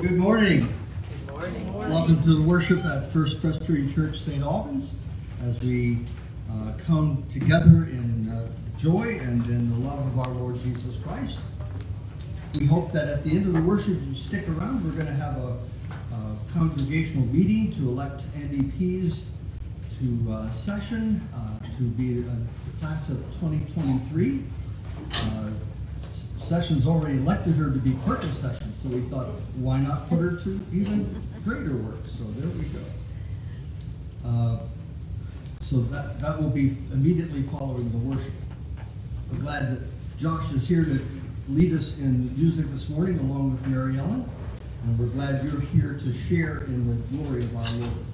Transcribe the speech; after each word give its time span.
Well, 0.00 0.08
good 0.08 0.18
morning. 0.18 0.66
Welcome 1.74 2.22
to 2.22 2.32
the 2.32 2.42
worship 2.48 2.82
at 2.86 3.10
First 3.10 3.42
Presbyterian 3.42 3.86
Church, 3.86 4.16
St. 4.16 4.42
Albans, 4.42 4.98
as 5.42 5.60
we 5.60 5.98
uh, 6.50 6.72
come 6.78 7.22
together 7.28 7.84
in 7.84 8.30
uh, 8.30 8.48
joy 8.78 9.18
and 9.20 9.44
in 9.44 9.68
the 9.68 9.76
love 9.76 9.98
of 10.06 10.18
our 10.20 10.32
Lord 10.32 10.56
Jesus 10.56 10.96
Christ. 11.04 11.38
We 12.58 12.64
hope 12.64 12.92
that 12.92 13.08
at 13.08 13.24
the 13.24 13.32
end 13.32 13.46
of 13.48 13.52
the 13.52 13.60
worship 13.60 13.98
you 14.08 14.14
stick 14.14 14.48
around. 14.48 14.82
We're 14.86 14.92
going 14.92 15.04
to 15.04 15.12
have 15.12 15.36
a, 15.36 15.58
a 16.14 16.36
congregational 16.54 17.26
meeting 17.26 17.70
to 17.72 17.80
elect 17.80 18.22
NDPs 18.38 19.28
to 19.98 20.32
uh, 20.32 20.50
session 20.50 21.20
uh, 21.36 21.58
to 21.76 21.82
be 21.82 22.20
a 22.20 22.80
class 22.80 23.10
of 23.10 23.18
2023. 23.38 24.44
Sessions 26.50 26.84
already 26.84 27.16
elected 27.18 27.54
her 27.54 27.70
to 27.70 27.78
be 27.78 27.92
clerk 28.02 28.24
of 28.24 28.34
session, 28.34 28.74
so 28.74 28.88
we 28.88 29.02
thought, 29.02 29.26
why 29.54 29.78
not 29.78 30.08
put 30.08 30.18
her 30.18 30.34
to 30.38 30.60
even 30.72 31.06
greater 31.44 31.76
work? 31.76 32.00
So 32.08 32.24
there 32.24 32.50
we 32.58 32.64
go. 32.64 32.80
Uh, 34.26 34.58
So 35.60 35.76
that, 35.76 36.18
that 36.18 36.42
will 36.42 36.50
be 36.50 36.72
immediately 36.92 37.44
following 37.44 37.88
the 37.92 37.98
worship. 37.98 38.32
We're 39.30 39.38
glad 39.38 39.70
that 39.70 39.86
Josh 40.18 40.50
is 40.50 40.66
here 40.66 40.84
to 40.84 40.98
lead 41.48 41.72
us 41.72 42.00
in 42.00 42.36
music 42.36 42.66
this 42.72 42.88
morning 42.90 43.20
along 43.20 43.52
with 43.52 43.64
Mary 43.68 43.96
Ellen. 43.96 44.28
And 44.82 44.98
we're 44.98 45.06
glad 45.06 45.44
you're 45.44 45.60
here 45.60 45.96
to 46.00 46.12
share 46.12 46.64
in 46.64 46.84
the 46.88 46.96
glory 47.16 47.44
of 47.44 47.54
our 47.54 47.70
Lord. 47.78 48.04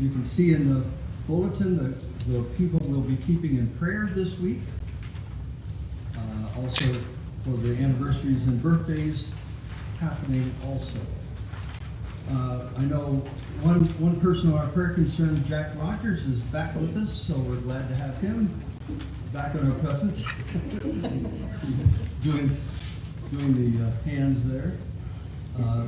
You 0.00 0.10
can 0.10 0.24
see 0.24 0.54
in 0.54 0.68
the 0.74 0.84
bulletin 1.28 1.76
that 1.76 1.94
the 2.26 2.42
people 2.58 2.80
will 2.88 3.02
be 3.02 3.14
keeping 3.14 3.58
in 3.58 3.68
prayer 3.78 4.10
this 4.12 4.40
week. 4.40 4.58
Uh, 6.16 6.60
Also, 6.62 7.00
for 7.44 7.50
the 7.50 7.76
anniversaries 7.82 8.46
and 8.46 8.62
birthdays 8.62 9.32
happening 9.98 10.50
also. 10.66 10.98
Uh, 12.30 12.68
I 12.76 12.84
know 12.84 13.22
one, 13.62 13.80
one 13.98 14.20
person 14.20 14.52
on 14.52 14.58
our 14.58 14.68
prayer 14.68 14.94
concern, 14.94 15.42
Jack 15.44 15.72
Rogers, 15.76 16.22
is 16.26 16.40
back 16.40 16.74
with 16.74 16.96
us, 16.96 17.10
so 17.10 17.36
we're 17.38 17.56
glad 17.56 17.88
to 17.88 17.94
have 17.94 18.16
him 18.18 18.48
back 19.32 19.54
in 19.54 19.66
our 19.66 19.78
presence. 19.78 20.26
Doing, 22.22 22.54
doing 23.30 23.78
the 23.78 23.86
uh, 23.86 23.90
hands 24.04 24.50
there. 24.52 24.72
Uh, 25.58 25.86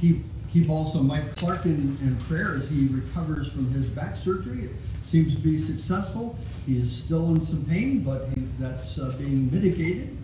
Keep, 0.00 0.24
keep 0.50 0.68
also 0.68 1.02
Mike 1.02 1.36
Clark 1.36 1.64
in, 1.64 1.96
in 2.02 2.16
prayer 2.28 2.54
as 2.54 2.68
he 2.68 2.86
recovers 2.88 3.50
from 3.50 3.70
his 3.70 3.88
back 3.88 4.14
surgery. 4.14 4.64
It 4.64 4.70
seems 5.00 5.34
to 5.34 5.40
be 5.40 5.56
successful. 5.56 6.38
He 6.66 6.78
is 6.78 6.94
still 6.94 7.30
in 7.30 7.40
some 7.40 7.64
pain, 7.64 8.00
but 8.00 8.26
he, 8.34 8.42
that's 8.58 8.98
uh, 8.98 9.14
being 9.18 9.50
mitigated. 9.50 10.15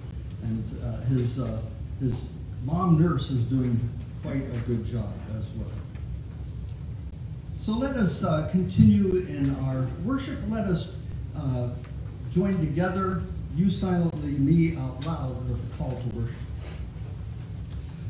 And 0.43 0.65
uh, 0.83 1.01
his, 1.03 1.41
uh, 1.41 1.61
his 2.01 2.33
mom 2.65 3.01
nurse 3.01 3.31
is 3.31 3.45
doing 3.45 3.79
quite 4.23 4.43
a 4.43 4.59
good 4.67 4.85
job 4.85 5.13
as 5.37 5.51
well. 5.53 5.71
So 7.57 7.73
let 7.73 7.97
us 7.97 8.25
uh, 8.25 8.49
continue 8.51 9.17
in 9.29 9.55
our 9.67 9.87
worship. 10.05 10.39
Let 10.49 10.67
us 10.67 11.01
uh, 11.37 11.71
join 12.31 12.59
together, 12.59 13.23
you 13.55 13.71
silently, 13.71 14.33
me 14.33 14.77
out 14.77 15.07
loud, 15.07 15.49
with 15.49 15.71
the 15.71 15.77
call 15.79 15.91
to 15.91 16.17
worship. 16.17 16.37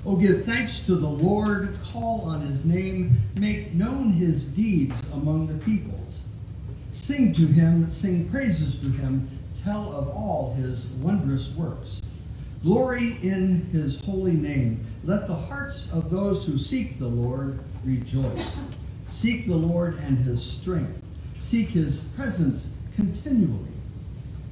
Oh, 0.05 0.17
give 0.17 0.45
thanks 0.45 0.85
to 0.87 0.97
the 0.97 1.09
Lord, 1.09 1.67
call 1.85 2.23
on 2.23 2.41
his 2.41 2.65
name, 2.65 3.13
make 3.37 3.73
known 3.73 4.11
his 4.11 4.53
deeds 4.53 5.13
among 5.13 5.47
the 5.47 5.65
peoples. 5.65 6.29
Sing 6.91 7.33
to 7.35 7.43
him, 7.43 7.89
sing 7.89 8.29
praises 8.29 8.81
to 8.81 8.91
him, 8.91 9.29
tell 9.55 9.93
of 9.93 10.09
all 10.09 10.55
his 10.55 10.87
wondrous 10.95 11.55
works. 11.57 12.02
Glory 12.63 13.17
in 13.23 13.67
his 13.73 14.05
holy 14.05 14.35
name. 14.35 14.85
Let 15.03 15.27
the 15.27 15.35
hearts 15.35 15.93
of 15.93 16.11
those 16.11 16.47
who 16.47 16.59
seek 16.59 16.99
the 16.99 17.09
Lord 17.09 17.59
rejoice. 17.85 18.61
Seek 19.07 19.47
the 19.47 19.57
Lord 19.57 19.99
and 20.03 20.19
his 20.19 20.45
strength. 20.45 21.05
Seek 21.37 21.71
his 21.71 22.05
presence 22.17 22.79
continually. 22.95 23.71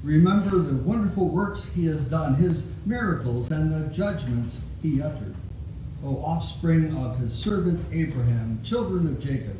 Remember 0.03 0.59
the 0.59 0.83
wonderful 0.83 1.29
works 1.29 1.73
he 1.73 1.87
has 1.87 2.09
done, 2.11 2.35
his 2.35 2.75
miracles, 2.85 3.51
and 3.51 3.71
the 3.71 3.95
judgments 3.95 4.67
he 4.83 5.01
uttered. 5.01 5.37
O 6.03 6.17
offspring 6.17 6.97
of 6.97 7.19
his 7.19 7.33
servant 7.33 7.81
Abraham, 7.93 8.61
children 8.65 9.07
of 9.07 9.21
Jacob, 9.21 9.57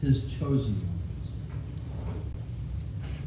his 0.00 0.36
chosen 0.38 0.74
ones. 0.74 1.30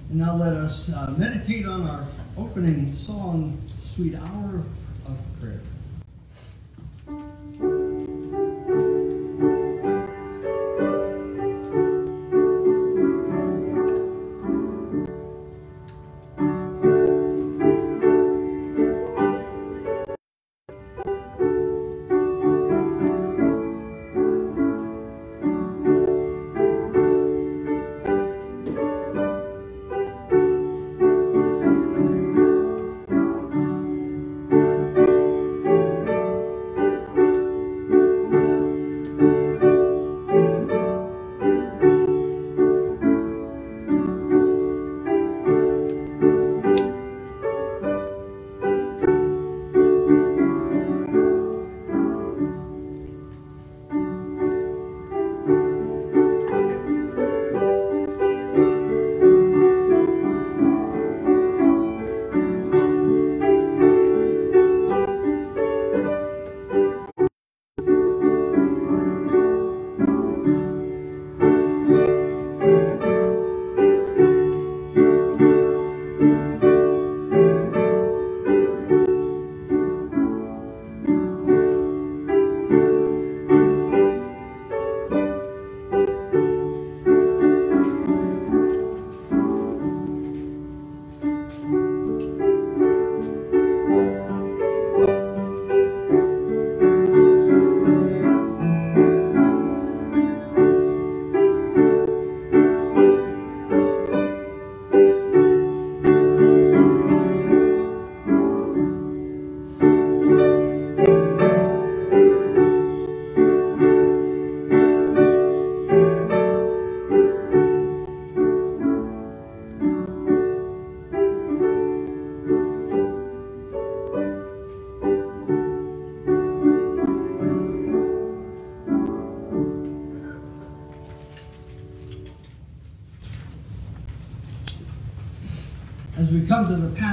And 0.09 0.19
now 0.19 0.35
let 0.35 0.53
us 0.53 0.93
uh, 0.93 1.15
meditate 1.17 1.67
on 1.67 1.83
our 1.83 2.05
opening 2.37 2.93
song, 2.93 3.57
Sweet 3.79 4.15
Hour 4.15 4.63
of 5.07 5.39
Prayer. 5.41 5.61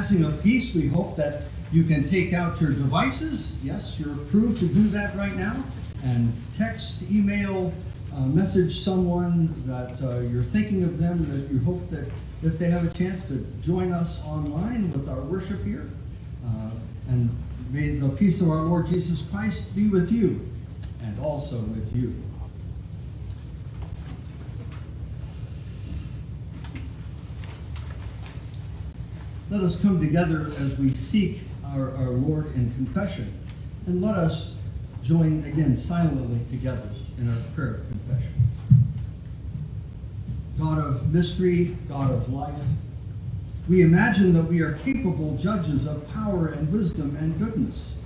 Passing 0.04 0.24
of 0.26 0.42
peace, 0.42 0.74
we 0.74 0.86
hope 0.86 1.16
that 1.16 1.44
you 1.72 1.82
can 1.82 2.06
take 2.06 2.34
out 2.34 2.60
your 2.60 2.72
devices. 2.72 3.58
Yes, 3.64 3.98
you're 3.98 4.12
approved 4.12 4.60
to 4.60 4.66
do 4.66 4.82
that 4.88 5.16
right 5.16 5.34
now. 5.34 5.56
And 6.02 6.30
text, 6.52 7.10
email, 7.10 7.72
uh, 8.14 8.26
message 8.26 8.80
someone 8.80 9.48
that 9.66 9.98
uh, 10.02 10.20
you're 10.20 10.42
thinking 10.42 10.84
of 10.84 10.98
them, 10.98 11.24
that 11.30 11.50
you 11.50 11.58
hope 11.60 11.88
that 11.88 12.06
if 12.42 12.58
they 12.58 12.68
have 12.68 12.84
a 12.84 12.92
chance 12.92 13.26
to 13.28 13.46
join 13.62 13.92
us 13.92 14.26
online 14.26 14.92
with 14.92 15.08
our 15.08 15.22
worship 15.22 15.64
here. 15.64 15.88
Uh, 16.46 16.72
and 17.08 17.30
may 17.70 17.96
the 17.96 18.14
peace 18.18 18.42
of 18.42 18.50
our 18.50 18.60
Lord 18.60 18.84
Jesus 18.84 19.30
Christ 19.30 19.74
be 19.74 19.88
with 19.88 20.12
you 20.12 20.46
and 21.02 21.18
also 21.18 21.56
with 21.56 21.96
you. 21.96 22.12
Let 29.50 29.62
us 29.62 29.82
come 29.82 30.00
together 30.00 30.46
as 30.46 30.78
we 30.78 30.90
seek 30.92 31.40
our, 31.66 31.90
our 31.96 32.10
Lord 32.10 32.46
in 32.54 32.72
confession, 32.74 33.32
and 33.86 34.00
let 34.00 34.14
us 34.14 34.60
join 35.02 35.44
again 35.44 35.76
silently 35.76 36.40
together 36.48 36.88
in 37.18 37.28
our 37.28 37.42
prayer 37.54 37.74
of 37.74 37.88
confession. 37.88 38.34
God 40.58 40.78
of 40.78 41.12
mystery, 41.12 41.76
God 41.88 42.10
of 42.10 42.32
life, 42.32 42.62
we 43.68 43.82
imagine 43.82 44.32
that 44.34 44.44
we 44.44 44.60
are 44.60 44.74
capable 44.78 45.36
judges 45.36 45.86
of 45.86 46.08
power 46.12 46.48
and 46.48 46.72
wisdom 46.72 47.16
and 47.16 47.38
goodness. 47.38 47.98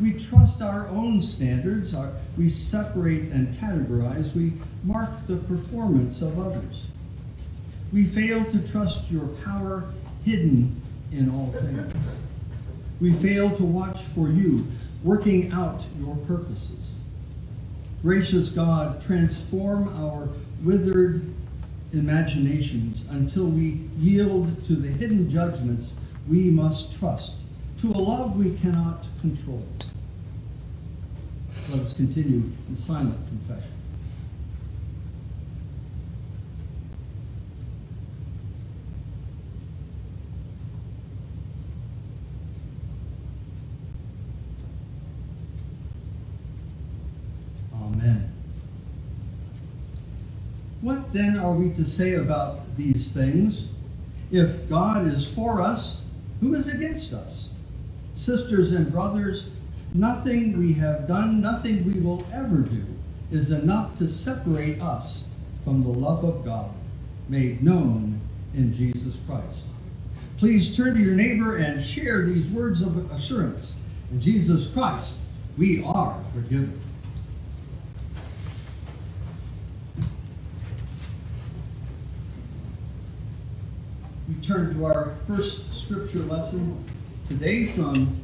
We 0.00 0.12
trust 0.12 0.60
our 0.60 0.88
own 0.88 1.22
standards, 1.22 1.94
our, 1.94 2.12
we 2.36 2.48
separate 2.48 3.30
and 3.30 3.54
categorize, 3.54 4.34
we 4.36 4.52
mark 4.82 5.26
the 5.26 5.36
performance 5.36 6.20
of 6.20 6.38
others. 6.38 6.86
We 7.92 8.04
fail 8.04 8.44
to 8.44 8.70
trust 8.70 9.10
your 9.10 9.28
power 9.44 9.92
hidden 10.24 10.80
in 11.12 11.30
all 11.30 11.52
things. 11.52 11.94
We 13.00 13.12
fail 13.12 13.50
to 13.56 13.64
watch 13.64 14.04
for 14.04 14.28
you 14.28 14.66
working 15.02 15.52
out 15.52 15.86
your 15.98 16.16
purposes. 16.26 16.94
Gracious 18.02 18.50
God, 18.50 19.00
transform 19.00 19.88
our 19.88 20.28
withered 20.62 21.22
imaginations 21.92 23.08
until 23.10 23.46
we 23.46 23.80
yield 23.98 24.64
to 24.64 24.74
the 24.74 24.88
hidden 24.88 25.28
judgments 25.28 26.00
we 26.28 26.50
must 26.50 26.98
trust, 26.98 27.44
to 27.78 27.88
a 27.88 27.98
love 27.98 28.36
we 28.36 28.56
cannot 28.58 29.06
control. 29.20 29.64
Let 31.70 31.80
us 31.80 31.94
continue 31.94 32.42
in 32.68 32.76
silent 32.76 33.18
confession. 33.28 33.74
What 50.84 51.03
then 51.14 51.38
are 51.38 51.52
we 51.52 51.72
to 51.74 51.84
say 51.84 52.14
about 52.14 52.76
these 52.76 53.12
things? 53.12 53.68
If 54.30 54.68
God 54.68 55.06
is 55.06 55.32
for 55.32 55.62
us, 55.62 56.08
who 56.40 56.54
is 56.54 56.74
against 56.74 57.14
us? 57.14 57.54
Sisters 58.14 58.72
and 58.72 58.90
brothers, 58.90 59.50
nothing 59.94 60.58
we 60.58 60.72
have 60.74 61.06
done, 61.06 61.40
nothing 61.40 61.86
we 61.86 62.00
will 62.00 62.26
ever 62.34 62.58
do, 62.58 62.84
is 63.30 63.52
enough 63.52 63.96
to 63.98 64.08
separate 64.08 64.80
us 64.80 65.34
from 65.64 65.82
the 65.82 65.88
love 65.88 66.24
of 66.24 66.44
God 66.44 66.70
made 67.28 67.62
known 67.62 68.20
in 68.54 68.72
Jesus 68.72 69.20
Christ. 69.26 69.66
Please 70.36 70.76
turn 70.76 70.94
to 70.94 71.00
your 71.00 71.14
neighbor 71.14 71.56
and 71.56 71.80
share 71.80 72.26
these 72.26 72.50
words 72.50 72.82
of 72.82 73.10
assurance. 73.12 73.80
In 74.10 74.20
Jesus 74.20 74.72
Christ, 74.72 75.22
we 75.56 75.82
are 75.84 76.20
forgiven. 76.34 76.80
Turn 84.46 84.74
to 84.74 84.84
our 84.84 85.14
first 85.26 85.72
scripture 85.72 86.18
lesson 86.18 86.84
today 87.26 87.64
from 87.64 88.14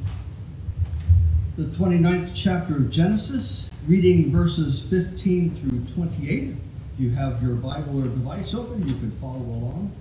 the 1.57 1.63
29th 1.63 2.31
chapter 2.35 2.75
of 2.75 2.91
Genesis, 2.91 3.71
reading 3.87 4.31
verses 4.31 4.87
15 4.87 5.49
through 5.55 5.83
28. 5.95 6.49
If 6.49 6.55
you 6.99 7.09
have 7.09 7.41
your 7.41 7.55
Bible 7.55 8.01
or 8.01 8.03
device 8.03 8.53
open, 8.53 8.87
you 8.87 8.93
can 8.95 9.09
follow 9.13 9.39
along. 9.39 9.91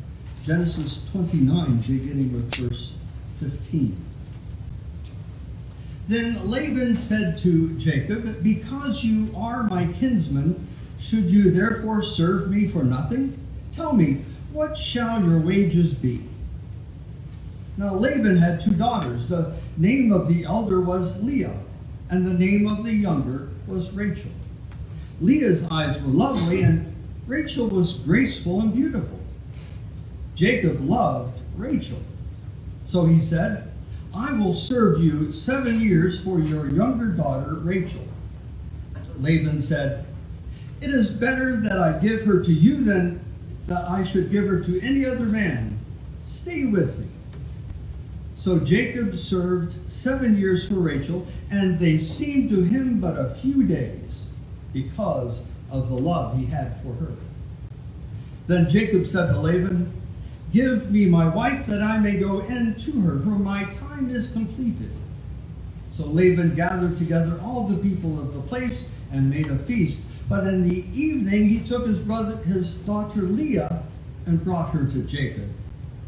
Genesis 0.44 1.10
29, 1.10 1.78
beginning 1.78 2.34
with 2.34 2.54
verse 2.54 2.98
15. 3.38 3.96
Then 6.08 6.34
Laban 6.44 6.96
said 6.98 7.38
to 7.38 7.78
Jacob, 7.78 8.42
Because 8.42 9.02
you 9.04 9.34
are 9.34 9.62
my 9.62 9.90
kinsman, 9.94 10.66
should 10.98 11.30
you 11.30 11.50
therefore 11.50 12.02
serve 12.02 12.50
me 12.50 12.68
for 12.68 12.84
nothing? 12.84 13.38
Tell 13.72 13.94
me, 13.94 14.22
what 14.52 14.76
shall 14.76 15.22
your 15.22 15.40
wages 15.40 15.94
be? 15.94 16.20
Now 17.76 17.94
Laban 17.94 18.36
had 18.36 18.60
two 18.60 18.72
daughters. 18.72 19.28
The 19.28 19.56
name 19.76 20.12
of 20.12 20.28
the 20.28 20.44
elder 20.44 20.80
was 20.80 21.22
Leah, 21.22 21.58
and 22.10 22.26
the 22.26 22.34
name 22.34 22.66
of 22.66 22.84
the 22.84 22.92
younger 22.92 23.48
was 23.66 23.96
Rachel. 23.96 24.32
Leah's 25.20 25.68
eyes 25.70 26.02
were 26.02 26.12
lovely, 26.12 26.62
and 26.62 26.94
Rachel 27.26 27.68
was 27.68 28.02
graceful 28.02 28.60
and 28.60 28.74
beautiful. 28.74 29.18
Jacob 30.34 30.80
loved 30.80 31.40
Rachel. 31.56 32.00
So 32.84 33.04
he 33.06 33.20
said, 33.20 33.70
I 34.14 34.32
will 34.32 34.52
serve 34.52 35.00
you 35.00 35.30
seven 35.30 35.80
years 35.80 36.24
for 36.24 36.40
your 36.40 36.68
younger 36.70 37.12
daughter, 37.12 37.54
Rachel. 37.60 38.02
Laban 39.18 39.62
said, 39.62 40.06
It 40.80 40.88
is 40.90 41.12
better 41.12 41.60
that 41.60 41.78
I 41.78 42.02
give 42.02 42.22
her 42.22 42.42
to 42.42 42.52
you 42.52 42.76
than 42.84 43.20
that 43.70 43.88
I 43.88 44.02
should 44.02 44.32
give 44.32 44.48
her 44.48 44.58
to 44.58 44.80
any 44.82 45.06
other 45.06 45.26
man. 45.26 45.78
Stay 46.24 46.66
with 46.66 46.98
me. 46.98 47.06
So 48.34 48.58
Jacob 48.58 49.14
served 49.14 49.88
seven 49.88 50.36
years 50.36 50.68
for 50.68 50.74
Rachel, 50.74 51.24
and 51.52 51.78
they 51.78 51.96
seemed 51.96 52.50
to 52.50 52.62
him 52.64 53.00
but 53.00 53.16
a 53.16 53.28
few 53.28 53.64
days 53.64 54.26
because 54.72 55.48
of 55.70 55.88
the 55.88 55.94
love 55.94 56.36
he 56.36 56.46
had 56.46 56.74
for 56.82 56.94
her. 56.94 57.12
Then 58.48 58.68
Jacob 58.68 59.06
said 59.06 59.32
to 59.32 59.38
Laban, 59.38 59.92
Give 60.52 60.90
me 60.90 61.06
my 61.06 61.32
wife 61.32 61.66
that 61.66 61.80
I 61.80 62.00
may 62.00 62.18
go 62.18 62.40
in 62.40 62.74
to 62.74 63.00
her, 63.02 63.20
for 63.20 63.38
my 63.38 63.62
time 63.78 64.08
is 64.08 64.32
completed. 64.32 64.90
So 65.92 66.06
Laban 66.06 66.56
gathered 66.56 66.98
together 66.98 67.38
all 67.40 67.68
the 67.68 67.80
people 67.88 68.18
of 68.18 68.34
the 68.34 68.40
place 68.40 68.92
and 69.12 69.30
made 69.30 69.46
a 69.46 69.56
feast 69.56 70.09
but 70.30 70.46
in 70.46 70.66
the 70.66 70.84
evening, 70.96 71.44
he 71.44 71.58
took 71.58 71.84
his 71.84 72.00
brother, 72.00 72.36
his 72.44 72.76
daughter 72.86 73.22
Leah, 73.22 73.82
and 74.26 74.42
brought 74.44 74.70
her 74.70 74.86
to 74.86 75.02
Jacob, 75.02 75.48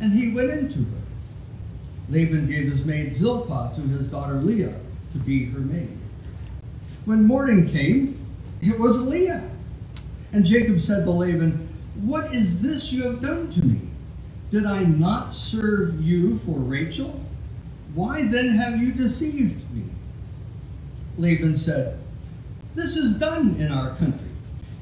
and 0.01 0.13
he 0.13 0.33
went 0.33 0.51
into 0.51 0.79
her. 0.79 1.03
Laban 2.09 2.49
gave 2.49 2.71
his 2.71 2.85
maid 2.85 3.17
Zilpah 3.17 3.73
to 3.75 3.81
his 3.81 4.09
daughter 4.09 4.35
Leah 4.35 4.75
to 5.11 5.19
be 5.19 5.47
her 5.47 5.59
maid. 5.59 5.99
When 7.05 7.25
morning 7.25 7.69
came, 7.69 8.17
it 8.61 8.79
was 8.79 9.09
Leah. 9.09 9.51
And 10.33 10.47
Jacob 10.47 10.81
said 10.81 11.05
to 11.05 11.11
Laban, 11.11 11.69
What 12.03 12.27
is 12.27 12.63
this 12.63 12.93
you 12.93 13.03
have 13.03 13.21
done 13.23 13.51
to 13.51 13.67
me? 13.67 13.81
Did 14.51 14.67
I 14.67 14.85
not 14.85 15.35
serve 15.35 16.01
you 16.01 16.39
for 16.39 16.59
Rachel? 16.59 17.21
Why 17.95 18.23
then 18.23 18.55
have 18.55 18.79
you 18.79 18.93
deceived 18.93 19.69
me? 19.75 19.83
Laban 21.19 21.57
said, 21.57 21.99
this 22.75 22.97
is 22.97 23.19
done 23.19 23.57
in 23.59 23.71
our 23.71 23.95
country, 23.97 24.29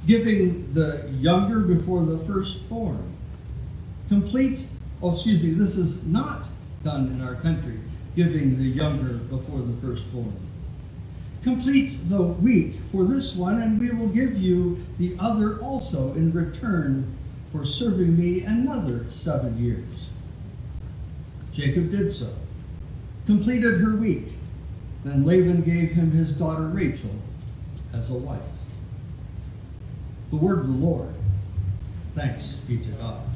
giving 0.07 0.73
the 0.75 1.09
younger 1.19 1.61
before 1.61 2.05
the 2.05 2.19
firstborn. 2.19 3.03
Complete, 4.09 4.67
oh, 5.03 5.11
excuse 5.11 5.43
me, 5.43 5.51
this 5.51 5.77
is 5.77 6.07
not 6.07 6.49
done 6.85 7.09
in 7.09 7.21
our 7.21 7.35
country, 7.37 7.79
giving 8.15 8.57
the 8.57 8.65
younger 8.65 9.19
before 9.25 9.61
the 9.61 9.77
firstborn. 9.81 10.35
Complete 11.43 11.97
the 12.09 12.23
week 12.23 12.75
for 12.93 13.05
this 13.05 13.37
one, 13.37 13.61
and 13.61 13.81
we 13.81 13.91
will 13.91 14.09
give 14.09 14.37
you 14.37 14.79
the 14.99 15.17
other 15.19 15.59
also 15.61 16.13
in 16.13 16.33
return 16.33 17.07
for 17.51 17.65
serving 17.65 18.17
me 18.17 18.43
another 18.45 19.11
seven 19.11 19.59
years. 19.59 20.11
Jacob 21.53 21.91
did 21.91 22.13
so, 22.13 22.33
completed 23.27 23.81
her 23.81 23.97
week. 23.97 24.35
Then 25.03 25.25
Laban 25.25 25.63
gave 25.63 25.93
him 25.93 26.11
his 26.11 26.33
daughter 26.33 26.67
Rachel 26.67 27.11
as 27.95 28.11
a 28.11 28.15
wife. 28.15 28.41
The 30.31 30.37
word 30.37 30.61
of 30.61 30.67
the 30.67 30.73
Lord. 30.73 31.09
Thanks 32.13 32.57
be 32.57 32.79
to 32.79 32.89
God. 32.91 33.30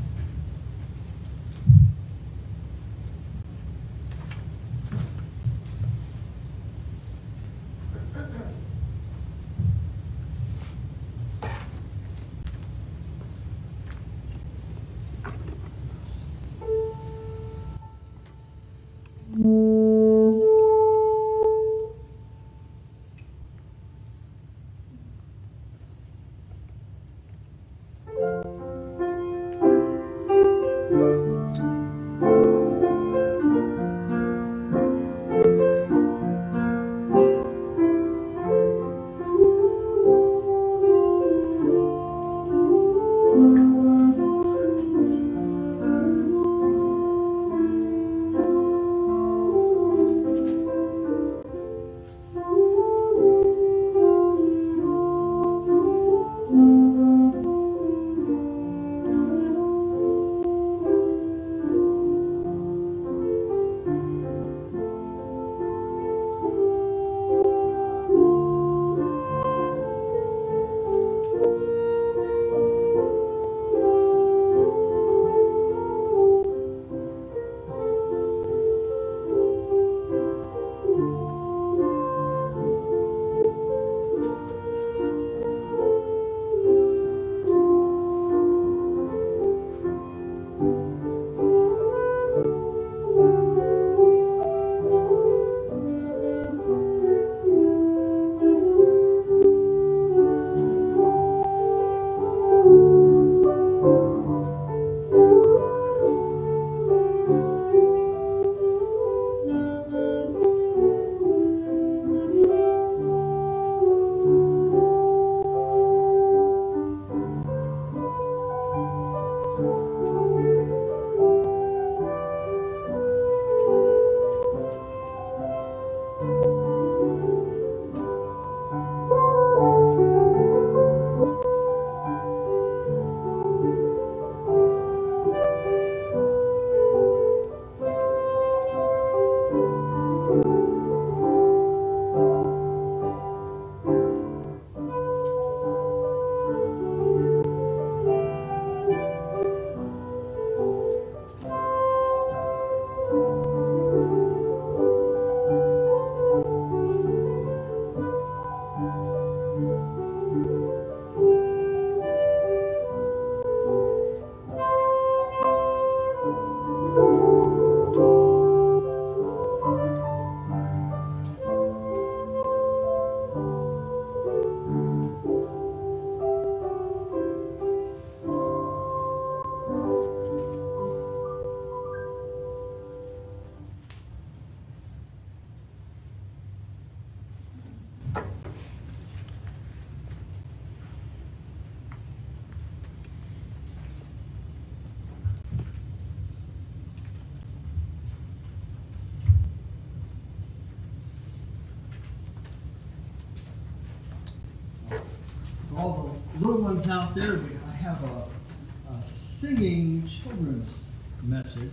Ones 206.86 206.96
out 206.96 207.14
there, 207.14 207.40
I 207.66 207.72
have 207.76 208.02
a, 208.04 208.92
a 208.92 209.02
singing 209.02 210.06
children's 210.06 210.84
message, 211.22 211.72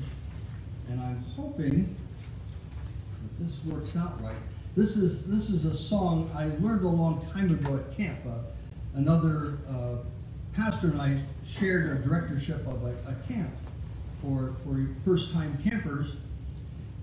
and 0.90 1.00
I'm 1.00 1.22
hoping 1.36 1.96
that 3.22 3.44
this 3.44 3.64
works 3.66 3.98
out 3.98 4.22
right. 4.22 4.36
This 4.76 4.96
is 4.96 5.28
this 5.28 5.50
is 5.50 5.66
a 5.66 5.76
song 5.76 6.32
I 6.36 6.46
learned 6.60 6.86
a 6.86 6.90
long 6.90 7.20
time 7.20 7.52
ago 7.52 7.78
at 7.78 7.96
camp. 7.96 8.20
Uh, 8.26 8.40
another 8.96 9.58
uh, 9.70 9.98
pastor 10.56 10.92
and 10.92 11.02
I 11.02 11.18
shared 11.46 11.98
a 11.98 12.02
directorship 12.02 12.66
of 12.68 12.84
a, 12.84 12.96
a 13.08 13.16
camp 13.28 13.52
for 14.22 14.54
for 14.64 14.88
first 15.04 15.34
time 15.34 15.58
campers, 15.64 16.18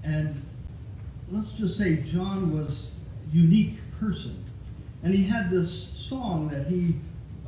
and 0.05 0.41
let's 1.29 1.59
just 1.59 1.77
say 1.77 2.03
John 2.05 2.53
was 2.53 3.05
unique 3.33 3.79
person, 4.01 4.43
and 5.03 5.13
he 5.13 5.25
had 5.25 5.51
this 5.51 5.71
song 5.71 6.49
that 6.49 6.69
he 6.69 6.95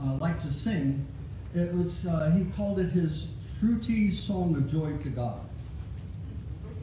uh, 0.03 0.15
liked 0.15 0.43
to 0.43 0.51
sing. 0.51 1.07
It 1.55 1.75
was 1.75 2.07
uh, 2.07 2.31
he 2.37 2.51
called 2.57 2.79
it 2.79 2.91
his 2.91 3.37
fruity 3.61 4.11
song 4.11 4.57
of 4.57 4.67
joy 4.67 4.97
to 5.03 5.09
God, 5.09 5.41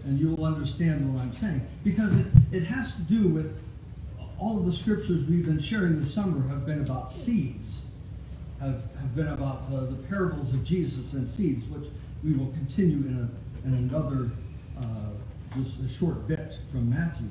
and 0.03 0.19
you 0.19 0.29
will 0.31 0.45
understand 0.45 1.13
what 1.13 1.21
I'm 1.21 1.33
saying 1.33 1.61
because 1.83 2.19
it, 2.19 2.27
it 2.51 2.63
has 2.63 2.97
to 2.97 3.13
do 3.13 3.29
with 3.29 3.57
all 4.39 4.59
of 4.59 4.65
the 4.65 4.71
scriptures 4.71 5.25
we've 5.25 5.45
been 5.45 5.59
sharing 5.59 5.97
this 5.97 6.13
summer 6.13 6.47
have 6.47 6.65
been 6.65 6.81
about 6.81 7.09
seeds, 7.09 7.85
have, 8.59 8.83
have 8.99 9.15
been 9.15 9.27
about 9.29 9.61
uh, 9.73 9.85
the 9.85 9.97
parables 10.07 10.53
of 10.53 10.63
Jesus 10.63 11.13
and 11.13 11.29
seeds, 11.29 11.67
which 11.69 11.89
we 12.23 12.33
will 12.33 12.51
continue 12.51 13.07
in, 13.07 13.29
a, 13.63 13.67
in 13.67 13.73
another 13.73 14.29
uh, 14.79 15.09
just 15.55 15.83
a 15.83 15.89
short 15.89 16.27
bit 16.27 16.55
from 16.71 16.89
Matthew. 16.89 17.29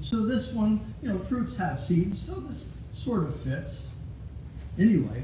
So 0.00 0.26
this 0.26 0.54
one, 0.54 0.80
you 1.02 1.08
know, 1.08 1.18
fruits 1.18 1.56
have 1.56 1.80
seeds, 1.80 2.20
so 2.20 2.40
this 2.40 2.78
sort 2.92 3.22
of 3.22 3.40
fits. 3.40 3.88
Anyway, 4.78 5.22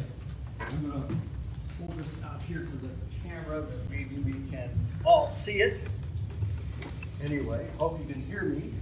I'm 0.61 0.91
going 0.91 1.03
to 1.09 1.15
pull 1.79 1.95
this 1.97 2.23
out 2.23 2.41
here 2.43 2.61
to 2.61 2.77
the 2.77 2.91
camera 3.25 3.63
that 3.63 3.91
maybe 3.91 4.17
we 4.17 4.33
can 4.51 4.69
all 5.07 5.31
see 5.31 5.61
it. 5.61 5.81
Anyway, 7.25 7.67
hope 7.79 7.99
you 7.99 8.13
can 8.13 8.23
hear 8.25 8.43
me. 8.43 8.73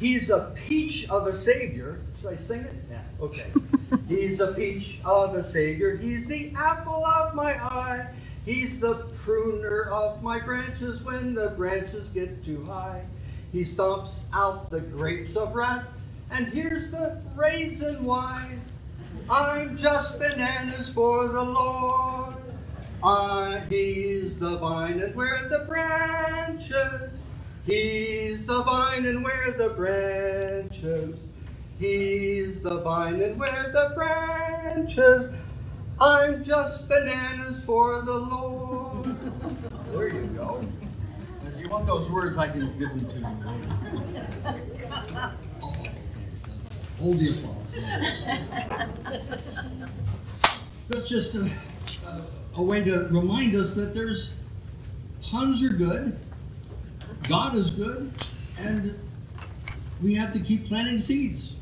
He's 0.00 0.30
a 0.30 0.52
peach 0.56 1.08
of 1.10 1.28
a 1.28 1.32
savior. 1.32 2.00
Should 2.20 2.32
I 2.32 2.36
sing 2.36 2.62
it? 2.62 2.74
Yeah, 2.90 3.02
okay. 3.20 3.50
He's 4.08 4.40
a 4.40 4.52
peach 4.52 5.00
of 5.04 5.34
a 5.34 5.44
savior. 5.44 5.96
He's 5.96 6.26
the 6.26 6.52
apple 6.56 7.04
of 7.04 7.34
my 7.34 7.52
eye. 7.52 8.08
He's 8.44 8.80
the 8.80 9.12
pruner 9.22 9.90
of 9.92 10.22
my 10.24 10.40
branches 10.40 11.04
when 11.04 11.34
the 11.34 11.50
branches 11.50 12.08
get 12.08 12.44
too 12.44 12.64
high. 12.64 13.04
He 13.52 13.60
stomps 13.60 14.24
out 14.32 14.70
the 14.70 14.80
grapes 14.80 15.36
of 15.36 15.54
wrath. 15.54 15.88
And 16.32 16.52
here's 16.52 16.90
the 16.90 17.20
reason 17.36 18.02
why. 18.04 18.56
I'm 19.30 19.76
just 19.76 20.18
bananas 20.18 20.92
for 20.92 21.28
the 21.28 21.44
Lord. 21.44 22.34
I, 23.04 23.62
he's 23.70 24.40
the 24.40 24.58
vine 24.58 25.00
and 25.00 25.14
we're 25.14 25.48
the 25.48 25.66
branches. 25.68 27.22
He's 27.64 28.44
the 28.46 28.62
vine 28.64 29.06
and 29.06 29.24
we're 29.24 29.52
the 29.56 29.70
branches. 29.74 31.28
He's 31.78 32.62
the 32.62 32.80
vine 32.80 33.22
and 33.22 33.38
we're 33.38 33.72
the 33.72 33.92
branches. 33.94 35.32
I'm 36.00 36.42
just 36.42 36.88
bananas 36.88 37.64
for 37.64 38.02
the 38.02 38.18
Lord. 38.18 39.16
There 39.92 40.08
you 40.08 40.26
go. 40.36 40.66
If 41.46 41.60
you 41.60 41.68
want 41.68 41.86
those 41.86 42.10
words, 42.10 42.36
I 42.36 42.48
can 42.48 42.76
give 42.78 42.90
them 42.90 43.06
to 43.06 43.18
you. 43.18 43.26
Hold 46.98 47.18
the 47.18 47.30
applause. 47.30 47.76
That's 50.88 51.08
just 51.08 51.34
a, 51.36 52.22
a 52.56 52.62
way 52.62 52.84
to 52.84 53.08
remind 53.10 53.54
us 53.54 53.74
that 53.74 53.94
there's 53.94 54.42
puns 55.22 55.64
are 55.64 55.72
good, 55.72 56.16
God 57.28 57.54
is 57.54 57.70
good, 57.70 58.10
and 58.60 58.94
we 60.02 60.14
have 60.14 60.32
to 60.32 60.40
keep 60.40 60.66
planting 60.66 60.98
seeds 60.98 61.58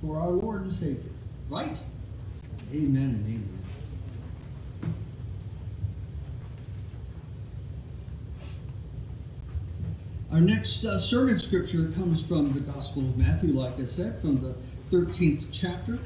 for 0.00 0.18
our 0.18 0.28
Lord 0.28 0.62
and 0.62 0.72
Savior. 0.72 1.10
Right? 1.48 1.82
Amen 2.72 3.02
and 3.02 3.26
amen. 3.26 3.48
Our 10.32 10.40
next 10.40 10.84
uh, 10.84 10.98
sermon 10.98 11.38
scripture 11.38 11.92
comes 11.94 12.26
from 12.26 12.52
the 12.52 12.60
Gospel 12.60 13.02
of 13.02 13.18
Matthew, 13.18 13.52
like 13.52 13.78
I 13.78 13.84
said, 13.84 14.20
from 14.22 14.40
the 14.40 14.56
13th 14.90 15.46
chapter. 15.52 15.98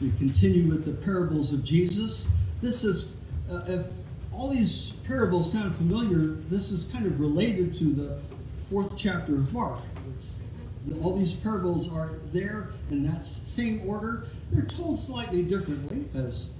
We 0.00 0.10
continue 0.12 0.66
with 0.66 0.86
the 0.86 0.94
parables 1.04 1.52
of 1.52 1.62
Jesus. 1.62 2.32
This 2.62 2.84
is, 2.84 3.22
uh, 3.52 3.64
if 3.68 3.86
all 4.32 4.50
these 4.50 4.92
parables 5.06 5.52
sound 5.52 5.74
familiar, 5.74 6.36
this 6.48 6.70
is 6.70 6.90
kind 6.90 7.04
of 7.04 7.20
related 7.20 7.74
to 7.74 7.84
the 7.84 8.18
fourth 8.70 8.96
chapter 8.96 9.34
of 9.34 9.52
Mark. 9.52 9.80
It's, 10.14 10.46
all 11.02 11.18
these 11.18 11.34
parables 11.34 11.92
are 11.92 12.12
there 12.32 12.70
in 12.90 13.04
that 13.04 13.26
same 13.26 13.86
order. 13.86 14.24
They're 14.50 14.64
told 14.64 14.98
slightly 14.98 15.42
differently, 15.42 16.06
as, 16.14 16.54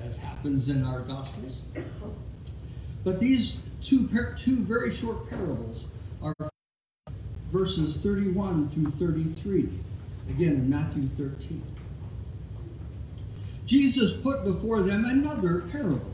as 0.00 0.16
happens 0.16 0.68
in 0.68 0.84
our 0.84 1.00
Gospels. 1.00 1.62
But 3.02 3.18
these 3.18 3.70
two, 3.80 4.06
two 4.36 4.62
very 4.62 4.92
short 4.92 5.28
parables 5.28 5.92
are 6.22 6.34
verses 7.50 8.00
31 8.02 8.68
through 8.68 8.90
33, 8.90 9.68
again 10.30 10.52
in 10.52 10.70
Matthew 10.70 11.06
13. 11.06 11.75
Jesus 13.66 14.16
put 14.22 14.44
before 14.44 14.80
them 14.82 15.04
another 15.04 15.62
parable. 15.72 16.12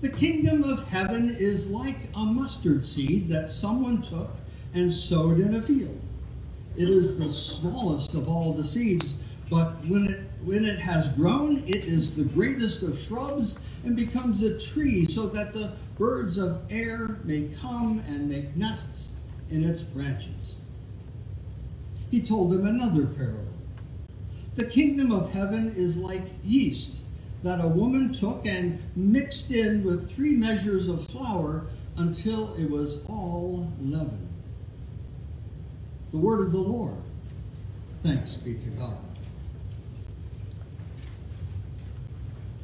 The 0.00 0.12
kingdom 0.12 0.62
of 0.62 0.88
heaven 0.88 1.26
is 1.28 1.72
like 1.72 1.96
a 2.16 2.24
mustard 2.24 2.86
seed 2.86 3.28
that 3.28 3.50
someone 3.50 4.00
took 4.00 4.30
and 4.72 4.92
sowed 4.92 5.40
in 5.40 5.54
a 5.54 5.60
field. 5.60 6.00
It 6.76 6.88
is 6.88 7.18
the 7.18 7.28
smallest 7.28 8.14
of 8.14 8.28
all 8.28 8.52
the 8.52 8.62
seeds, 8.62 9.34
but 9.50 9.72
when 9.88 10.04
it 10.04 10.24
when 10.44 10.64
it 10.64 10.78
has 10.78 11.16
grown, 11.16 11.56
it 11.56 11.84
is 11.84 12.14
the 12.14 12.32
greatest 12.32 12.84
of 12.84 12.96
shrubs 12.96 13.68
and 13.84 13.96
becomes 13.96 14.42
a 14.44 14.56
tree 14.72 15.04
so 15.04 15.26
that 15.26 15.52
the 15.52 15.74
birds 15.98 16.38
of 16.38 16.62
air 16.70 17.18
may 17.24 17.50
come 17.60 18.00
and 18.06 18.28
make 18.28 18.54
nests 18.56 19.16
in 19.50 19.64
its 19.64 19.82
branches. 19.82 20.56
He 22.12 22.22
told 22.22 22.52
them 22.52 22.64
another 22.64 23.06
parable. 23.06 23.47
The 24.58 24.66
kingdom 24.66 25.12
of 25.12 25.32
heaven 25.32 25.68
is 25.68 26.02
like 26.02 26.22
yeast 26.42 27.04
that 27.44 27.64
a 27.64 27.68
woman 27.68 28.12
took 28.12 28.44
and 28.44 28.80
mixed 28.96 29.52
in 29.52 29.84
with 29.84 30.10
three 30.10 30.34
measures 30.34 30.88
of 30.88 31.06
flour 31.06 31.66
until 31.96 32.54
it 32.56 32.68
was 32.68 33.06
all 33.08 33.72
leaven. 33.78 34.28
The 36.10 36.18
word 36.18 36.44
of 36.44 36.50
the 36.50 36.58
Lord. 36.58 36.96
Thanks 38.02 38.34
be 38.38 38.58
to 38.58 38.70
God. 38.70 38.98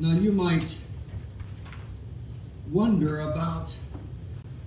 Now 0.01 0.15
you 0.15 0.33
might 0.33 0.83
wonder 2.73 3.21
about 3.21 3.79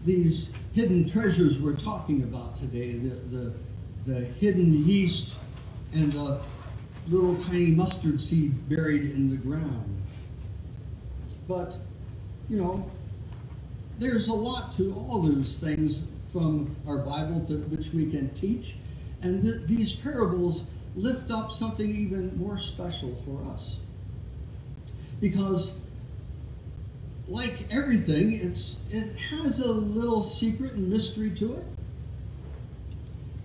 these 0.06 0.54
hidden 0.74 1.06
treasures 1.06 1.62
we're 1.62 1.76
talking 1.76 2.24
about 2.24 2.56
today 2.56 2.94
the, 2.94 3.16
the, 3.36 3.54
the 4.06 4.20
hidden 4.22 4.86
yeast 4.86 5.38
and 5.94 6.14
the 6.14 6.40
little 7.10 7.36
tiny 7.36 7.72
mustard 7.72 8.20
seed 8.22 8.70
buried 8.70 9.04
in 9.12 9.30
the 9.30 9.38
ground. 9.38 10.02
But, 11.48 11.78
you 12.50 12.58
know, 12.58 12.90
there's 14.00 14.28
a 14.28 14.36
lot 14.36 14.72
to 14.72 14.94
all 14.94 15.22
those 15.22 15.60
things 15.60 16.12
from 16.32 16.76
our 16.88 17.00
Bible 17.06 17.46
to 17.48 17.58
which 17.70 17.94
we 17.94 18.12
can 18.12 18.30
teach. 18.34 18.76
And 19.22 19.42
th- 19.42 19.66
these 19.68 19.94
parables 19.96 20.74
lift 20.96 21.32
up 21.32 21.52
something 21.52 21.90
even 21.90 22.38
more 22.38 22.58
special 22.58 23.16
for 23.16 23.42
us. 23.52 23.84
Because 25.20 25.82
like 27.28 27.54
everything, 27.72 28.34
it's 28.34 28.86
it 28.90 29.16
has 29.32 29.66
a 29.66 29.74
little 29.74 30.24
secret 30.24 30.74
and 30.74 30.90
mystery 30.90 31.30
to 31.32 31.54
it. 31.54 31.64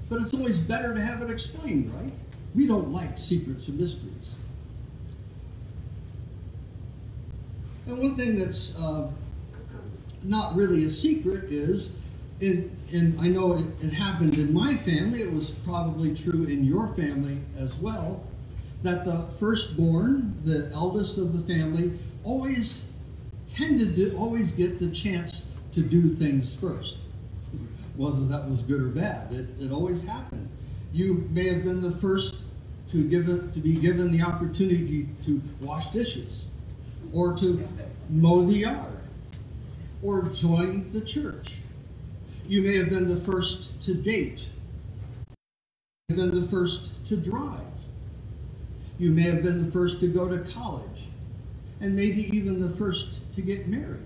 But 0.09 0.21
it's 0.21 0.35
always 0.35 0.59
better 0.59 0.95
to 0.95 1.01
have 1.01 1.23
it 1.23 1.31
explained, 1.31 1.93
right? 1.95 2.13
We 2.55 2.67
don't 2.67 2.93
like 2.93 3.17
secrets 3.17 3.69
and 3.69 3.79
mysteries. 3.79 4.37
And 7.87 7.99
one 7.99 8.15
thing 8.15 8.39
that's 8.39 8.79
uh, 8.81 9.11
not 10.23 10.55
really 10.55 10.85
a 10.85 10.91
secret 10.91 11.45
is, 11.51 11.99
and, 12.41 12.71
in 12.93 13.17
I 13.19 13.29
know 13.29 13.55
it, 13.55 13.67
it 13.83 13.93
happened 13.93 14.35
in 14.35 14.53
my 14.53 14.75
family, 14.75 15.21
it 15.21 15.33
was 15.33 15.51
probably 15.51 16.15
true 16.15 16.45
in 16.45 16.65
your 16.65 16.89
family 16.89 17.39
as 17.59 17.81
well, 17.81 18.25
that 18.83 19.05
the 19.05 19.23
firstborn, 19.39 20.37
the 20.43 20.71
eldest 20.75 21.19
of 21.19 21.33
the 21.33 21.55
family, 21.55 21.93
always 22.25 22.97
tended 23.47 23.95
to 23.97 24.15
always 24.17 24.53
get 24.53 24.79
the 24.79 24.91
chance 24.91 25.57
to 25.73 25.83
do 25.83 26.09
things 26.09 26.59
first, 26.59 27.07
whether 27.97 28.25
that 28.27 28.49
was 28.49 28.63
good 28.63 28.81
or 28.81 28.89
bad. 28.89 29.33
It, 29.33 29.47
it 29.61 29.73
always 29.73 30.07
happened. 30.09 30.49
You 30.93 31.27
may 31.31 31.49
have 31.49 31.65
been 31.65 31.81
the 31.81 31.91
first 31.91 32.45
to 32.89 33.09
give 33.09 33.27
to 33.27 33.61
be 33.61 33.77
given 33.77 34.13
the 34.13 34.23
opportunity 34.23 35.09
to 35.25 35.41
wash 35.61 35.91
dishes, 35.91 36.51
or 37.13 37.35
to 37.37 37.67
mow 38.11 38.43
the 38.43 38.59
yard, 38.59 38.99
or 40.03 40.29
join 40.35 40.93
the 40.93 41.01
church. 41.01 41.61
You 42.47 42.63
may 42.63 42.77
have 42.77 42.91
been 42.91 43.09
the 43.09 43.17
first 43.17 43.81
to 43.83 43.95
date. 43.95 44.51
You 46.09 46.17
may 46.17 46.23
have 46.23 46.33
been 46.33 46.41
the 46.43 46.49
first 46.49 47.07
to 47.07 47.17
drive. 47.17 47.61
You 48.99 49.11
may 49.13 49.23
have 49.23 49.43
been 49.43 49.65
the 49.65 49.71
first 49.71 50.01
to 50.01 50.09
go 50.09 50.29
to 50.29 50.39
college, 50.53 51.09
and 51.81 51.97
maybe 51.97 52.29
even 52.37 52.61
the 52.61 52.69
first 52.69 53.35
to 53.35 53.41
get 53.41 53.67
married. 53.69 54.01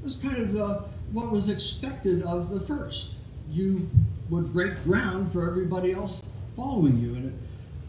It 0.00 0.04
was 0.04 0.16
kind 0.16 0.42
of 0.42 0.52
the, 0.52 0.84
what 1.12 1.32
was 1.32 1.52
expected 1.52 2.22
of 2.22 2.50
the 2.50 2.60
first. 2.60 3.18
You 3.50 3.88
would 4.32 4.50
break 4.50 4.72
ground 4.84 5.30
for 5.30 5.46
everybody 5.46 5.92
else 5.92 6.32
following 6.56 6.98
you. 6.98 7.14
And 7.14 7.38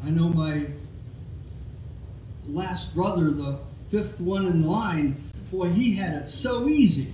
I 0.06 0.10
know 0.10 0.28
my 0.28 0.66
last 2.46 2.94
brother, 2.94 3.32
the 3.32 3.58
fifth 3.90 4.20
one 4.20 4.46
in 4.48 4.68
line, 4.68 5.16
boy, 5.54 5.70
he 5.70 5.96
had 5.96 6.16
it 6.16 6.28
so 6.28 6.68
easy 6.68 7.14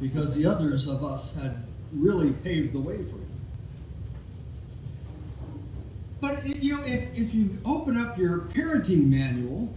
because 0.00 0.34
the 0.34 0.46
others 0.46 0.88
of 0.88 1.04
us 1.04 1.38
had 1.42 1.56
really 1.92 2.32
paved 2.42 2.72
the 2.72 2.80
way 2.80 2.96
for 3.04 3.16
him. 3.16 3.28
But 6.22 6.42
you 6.58 6.72
know, 6.72 6.80
if, 6.80 7.18
if 7.18 7.34
you 7.34 7.50
open 7.66 7.98
up 7.98 8.16
your 8.16 8.38
parenting 8.38 9.10
manual, 9.10 9.68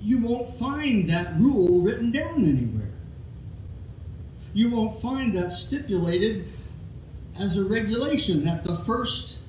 you 0.00 0.24
won't 0.24 0.48
find 0.48 1.10
that 1.10 1.34
rule 1.40 1.82
written 1.82 2.12
down 2.12 2.44
anywhere. 2.44 2.87
You 4.58 4.74
won't 4.74 5.00
find 5.00 5.32
that 5.34 5.52
stipulated 5.52 6.44
as 7.38 7.56
a 7.56 7.68
regulation 7.68 8.42
that 8.42 8.64
the 8.64 8.74
first 8.74 9.44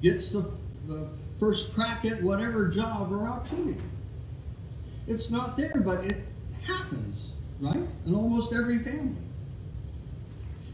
gets 0.00 0.32
the, 0.32 0.50
the 0.86 1.06
first 1.38 1.74
crack 1.74 2.06
at 2.06 2.22
whatever 2.22 2.70
job 2.70 3.12
or 3.12 3.28
opportunity. 3.28 3.84
It's 5.06 5.30
not 5.30 5.58
there, 5.58 5.82
but 5.84 6.06
it 6.06 6.16
happens, 6.66 7.34
right? 7.60 7.86
In 8.06 8.14
almost 8.14 8.54
every 8.54 8.78
family. 8.78 9.20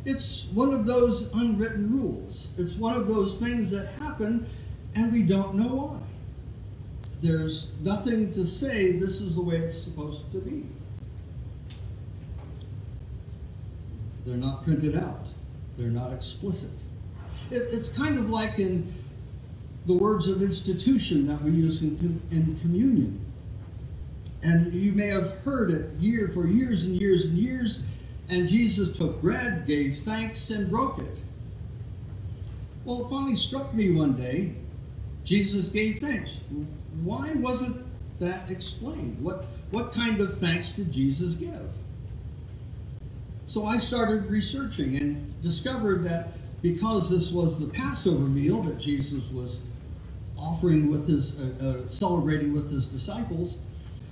It's 0.04 0.52
one 0.52 0.72
of 0.72 0.86
those 0.86 1.32
unwritten 1.34 1.90
rules. 1.90 2.54
It's 2.58 2.76
one 2.76 2.94
of 2.94 3.08
those 3.08 3.40
things 3.40 3.72
that 3.72 3.90
happen 4.00 4.46
and 4.94 5.12
we 5.12 5.24
don't 5.24 5.56
know 5.56 5.74
why. 5.74 6.00
There's 7.20 7.76
nothing 7.80 8.30
to 8.34 8.44
say 8.44 8.92
this 8.92 9.20
is 9.20 9.34
the 9.34 9.42
way 9.42 9.56
it's 9.56 9.82
supposed 9.82 10.30
to 10.30 10.38
be. 10.38 10.66
They're 14.24 14.36
not 14.36 14.62
printed 14.64 14.96
out, 14.96 15.30
they're 15.78 15.90
not 15.90 16.12
explicit. 16.12 16.82
It, 17.50 17.62
it's 17.72 17.96
kind 17.96 18.18
of 18.18 18.28
like 18.28 18.58
in 18.58 18.92
the 19.86 19.96
words 19.96 20.28
of 20.28 20.42
institution 20.42 21.26
that 21.26 21.40
we 21.42 21.50
use 21.52 21.82
in, 21.82 22.20
in 22.30 22.56
communion. 22.60 23.24
And 24.42 24.72
you 24.72 24.92
may 24.92 25.08
have 25.08 25.28
heard 25.44 25.70
it 25.70 25.90
year 25.98 26.28
for 26.28 26.46
years 26.46 26.86
and 26.86 27.00
years 27.00 27.26
and 27.26 27.38
years. 27.38 27.86
And 28.28 28.46
Jesus 28.46 28.96
took 28.96 29.20
bread, 29.20 29.66
gave 29.66 29.96
thanks, 29.96 30.50
and 30.50 30.70
broke 30.70 30.98
it. 30.98 31.20
Well, 32.84 33.04
it 33.04 33.10
finally 33.10 33.34
struck 33.34 33.74
me 33.74 33.90
one 33.90 34.14
day. 34.14 34.54
Jesus 35.24 35.68
gave 35.68 35.98
thanks. 35.98 36.46
Why 37.02 37.32
wasn't 37.36 37.84
that 38.18 38.50
explained? 38.50 39.22
What, 39.22 39.44
what 39.70 39.92
kind 39.92 40.20
of 40.20 40.32
thanks 40.32 40.72
did 40.74 40.92
Jesus 40.92 41.34
give? 41.34 41.70
So 43.50 43.64
I 43.64 43.78
started 43.78 44.30
researching 44.30 44.94
and 44.98 45.42
discovered 45.42 46.04
that 46.04 46.28
because 46.62 47.10
this 47.10 47.32
was 47.32 47.58
the 47.58 47.74
Passover 47.74 48.28
meal 48.28 48.62
that 48.62 48.78
Jesus 48.78 49.28
was 49.32 49.66
offering 50.38 50.88
with 50.88 51.08
his, 51.08 51.42
uh, 51.42 51.66
uh, 51.84 51.88
celebrating 51.88 52.52
with 52.52 52.70
his 52.70 52.86
disciples, 52.86 53.58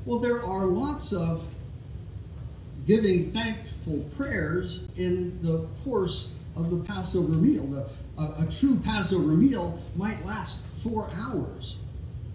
well, 0.05 0.19
there 0.19 0.43
are 0.43 0.67
lots 0.67 1.13
of 1.13 1.47
giving 2.85 3.31
thankful 3.31 4.05
prayers 4.17 4.89
in 4.97 5.41
the 5.41 5.69
course 5.85 6.35
of 6.57 6.71
the 6.71 6.79
Passover 6.79 7.35
meal. 7.35 7.63
The, 7.63 7.89
a, 8.21 8.45
a, 8.45 8.49
true 8.51 8.81
Passover 8.85 9.35
meal 9.35 9.79
might 9.95 10.21
last 10.25 10.83
four 10.83 11.09
hours 11.15 11.79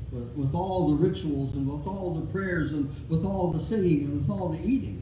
with, 0.09 0.33
with 0.37 0.55
all 0.55 0.95
the 0.95 1.05
rituals 1.05 1.53
and 1.57 1.67
with 1.67 1.85
all 1.85 2.13
the 2.13 2.31
prayers 2.31 2.71
and 2.71 2.89
with 3.09 3.25
all 3.25 3.51
the 3.51 3.59
singing 3.59 4.05
and 4.05 4.13
with 4.21 4.29
all 4.29 4.53
the 4.53 4.65
eating. 4.65 5.01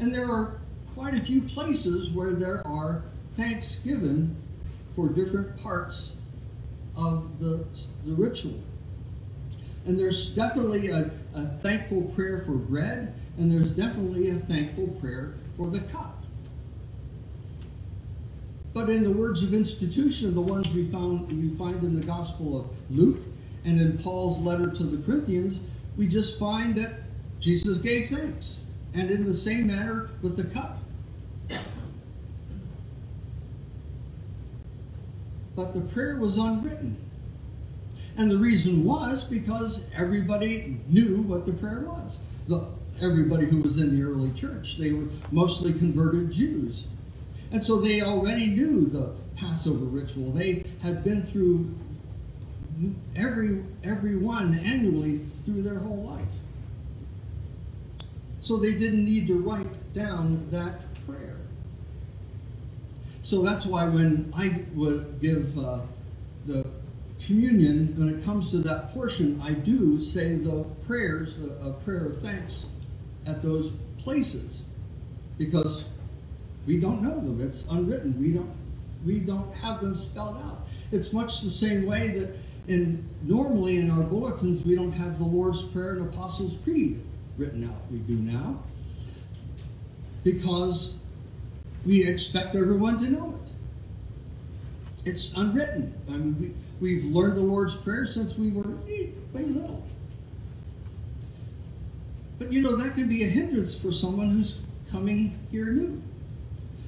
And 0.00 0.12
there 0.12 0.26
are 0.26 0.58
quite 0.94 1.14
a 1.14 1.20
few 1.20 1.42
places 1.42 2.12
where 2.12 2.32
there 2.32 2.66
are 2.66 3.02
thanksgiving 3.36 4.36
for 4.94 5.08
different 5.08 5.56
parts 5.60 6.20
of 6.96 7.40
the, 7.40 7.66
the 8.04 8.14
ritual. 8.14 8.60
And 9.86 9.98
there's 9.98 10.34
definitely 10.34 10.88
a, 10.88 11.10
a 11.36 11.42
thankful 11.62 12.02
prayer 12.14 12.38
for 12.38 12.54
bread, 12.54 13.12
and 13.36 13.50
there's 13.50 13.74
definitely 13.74 14.30
a 14.30 14.34
thankful 14.34 14.88
prayer 15.00 15.34
for 15.56 15.68
the 15.68 15.80
cup. 15.92 16.14
But 18.72 18.88
in 18.88 19.02
the 19.04 19.12
words 19.12 19.42
of 19.42 19.52
institution, 19.52 20.34
the 20.34 20.40
ones 20.40 20.72
we 20.72 20.84
found 20.84 21.28
we 21.28 21.56
find 21.56 21.82
in 21.84 21.94
the 21.98 22.04
Gospel 22.04 22.60
of 22.60 22.76
Luke 22.90 23.20
and 23.64 23.80
in 23.80 23.98
Paul's 23.98 24.40
letter 24.40 24.68
to 24.68 24.82
the 24.82 25.04
Corinthians, 25.04 25.60
we 25.96 26.08
just 26.08 26.40
find 26.40 26.74
that 26.74 27.04
Jesus 27.38 27.78
gave 27.78 28.06
thanks. 28.06 28.64
And 28.96 29.10
in 29.10 29.24
the 29.24 29.34
same 29.34 29.68
manner 29.68 30.08
with 30.22 30.36
the 30.36 30.44
cup. 30.44 30.78
But 35.56 35.72
the 35.74 35.80
prayer 35.92 36.18
was 36.18 36.38
unwritten. 36.38 36.96
And 38.16 38.30
the 38.30 38.38
reason 38.38 38.84
was 38.84 39.24
because 39.24 39.92
everybody 39.96 40.76
knew 40.88 41.22
what 41.22 41.46
the 41.46 41.52
prayer 41.52 41.84
was. 41.86 42.26
The, 42.46 42.68
everybody 43.02 43.46
who 43.46 43.60
was 43.62 43.80
in 43.80 43.98
the 43.98 44.06
early 44.06 44.32
church, 44.32 44.78
they 44.78 44.92
were 44.92 45.08
mostly 45.32 45.72
converted 45.72 46.30
Jews. 46.30 46.88
And 47.52 47.62
so 47.62 47.80
they 47.80 48.02
already 48.02 48.48
knew 48.48 48.86
the 48.86 49.14
Passover 49.36 49.84
ritual. 49.84 50.30
They 50.30 50.64
had 50.82 51.02
been 51.04 51.22
through 51.22 51.70
every 53.16 53.62
every 53.84 54.16
one 54.16 54.58
annually 54.64 55.16
through 55.16 55.62
their 55.62 55.78
whole 55.78 56.04
life. 56.04 56.24
So 58.40 58.58
they 58.58 58.72
didn't 58.72 59.04
need 59.04 59.26
to 59.28 59.38
write 59.38 59.78
down 59.94 60.50
that. 60.50 60.84
So 63.24 63.42
that's 63.42 63.64
why 63.64 63.88
when 63.88 64.30
I 64.36 64.62
would 64.74 65.18
give 65.18 65.58
uh, 65.58 65.80
the 66.44 66.68
communion, 67.24 67.86
when 67.98 68.10
it 68.10 68.22
comes 68.22 68.50
to 68.50 68.58
that 68.58 68.90
portion, 68.90 69.40
I 69.42 69.54
do 69.54 69.98
say 69.98 70.34
the 70.34 70.66
prayers, 70.86 71.42
a 71.64 71.72
prayer 71.72 72.04
of 72.04 72.20
thanks 72.20 72.70
at 73.26 73.42
those 73.42 73.80
places, 73.96 74.64
because 75.38 75.90
we 76.66 76.78
don't 76.78 77.00
know 77.00 77.18
them. 77.18 77.40
It's 77.40 77.66
unwritten. 77.70 78.20
We 78.20 78.32
don't 78.34 78.50
we 79.06 79.20
don't 79.20 79.50
have 79.54 79.80
them 79.80 79.96
spelled 79.96 80.36
out. 80.36 80.58
It's 80.92 81.14
much 81.14 81.40
the 81.40 81.48
same 81.48 81.86
way 81.86 82.08
that 82.08 82.36
in 82.68 83.08
normally 83.22 83.78
in 83.78 83.90
our 83.90 84.02
bulletins 84.02 84.66
we 84.66 84.76
don't 84.76 84.92
have 84.92 85.18
the 85.18 85.24
Lord's 85.24 85.62
Prayer 85.72 85.94
and 85.94 86.10
Apostles' 86.10 86.58
Creed 86.58 87.00
written 87.38 87.64
out. 87.64 87.90
We 87.90 88.00
do 88.00 88.16
now 88.16 88.62
because 90.24 90.98
we 91.86 92.08
expect 92.08 92.54
everyone 92.54 92.98
to 92.98 93.10
know 93.10 93.34
it. 93.42 93.52
It's 95.10 95.36
unwritten. 95.36 95.92
I 96.08 96.12
mean, 96.12 96.54
we, 96.80 96.94
have 96.94 97.04
learned 97.04 97.36
the 97.36 97.40
Lord's 97.40 97.76
Prayer 97.76 98.06
since 98.06 98.38
we 98.38 98.50
were 98.50 98.62
way 98.62 99.42
little. 99.42 99.84
But 102.38 102.52
you 102.52 102.62
know, 102.62 102.76
that 102.76 102.94
can 102.94 103.08
be 103.08 103.24
a 103.24 103.26
hindrance 103.26 103.80
for 103.80 103.92
someone 103.92 104.30
who's 104.30 104.66
coming 104.90 105.38
here 105.50 105.66
new, 105.66 106.00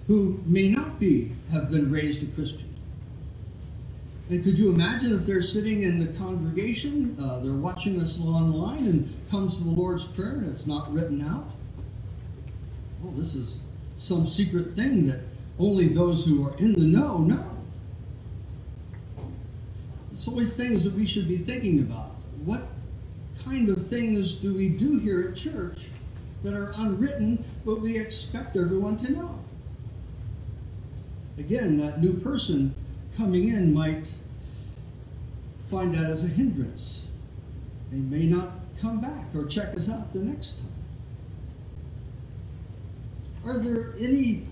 who 0.07 0.41
may 0.47 0.69
not 0.71 0.99
be, 0.99 1.33
have 1.53 1.71
been 1.71 1.91
raised 1.91 2.23
a 2.23 2.35
Christian. 2.35 2.69
And 4.29 4.43
could 4.43 4.59
you 4.59 4.73
imagine 4.73 5.15
if 5.15 5.25
they're 5.25 5.43
sitting 5.43 5.83
in 5.83 6.01
the 6.01 6.19
congregation, 6.19 7.17
uh, 7.21 7.39
they're 7.41 7.53
watching 7.53 8.01
us 8.01 8.21
online, 8.21 8.87
and 8.87 9.15
comes 9.31 9.59
to 9.59 9.65
the 9.65 9.71
Lord's 9.71 10.05
Prayer 10.05 10.33
and 10.33 10.47
it's 10.47 10.67
not 10.67 10.93
written 10.93 11.23
out? 11.23 11.47
Well, 13.01 13.13
this 13.13 13.35
is 13.35 13.61
some 13.97 14.27
secret 14.27 14.75
thing 14.75 15.07
that 15.07 15.21
only 15.59 15.89
those 15.89 16.27
who 16.27 16.47
are 16.47 16.57
in 16.59 16.75
the 16.75 16.81
know 16.81 17.19
know. 17.19 17.53
It's 20.11 20.29
always 20.29 20.57
things 20.57 20.85
that 20.85 20.95
we 20.95 21.07
should 21.07 21.29
be 21.29 21.39
thinking 21.39 21.81
about. 21.81 22.11
What 22.45 22.63
kind 23.45 23.69
of 23.69 23.87
things 23.87 24.37
do 24.37 24.55
we 24.55 24.71
do 24.71 24.99
here 24.99 25.29
at 25.29 25.37
church 25.37 25.89
that 26.43 26.55
are 26.55 26.73
unwritten, 26.77 27.45
but 27.65 27.81
we 27.81 27.99
expect 27.99 28.57
everyone 28.57 28.97
to 28.99 29.13
know? 29.13 29.39
Again, 31.39 31.77
that 31.79 32.01
new 32.01 32.15
person 32.15 32.75
coming 33.17 33.49
in 33.49 33.75
might 33.75 34.15
find 35.71 35.93
that 35.93 36.11
as 36.11 36.25
a 36.25 36.29
hindrance. 36.29 37.09
They 37.91 37.99
may 37.99 38.27
not 38.27 38.51
come 38.81 39.01
back 39.01 39.35
or 39.35 39.47
check 39.47 39.77
us 39.77 39.93
out 39.93 40.13
the 40.13 40.21
next 40.21 40.61
time. 40.61 40.76
Are 43.47 43.59
there 43.59 43.95
any 43.99 44.47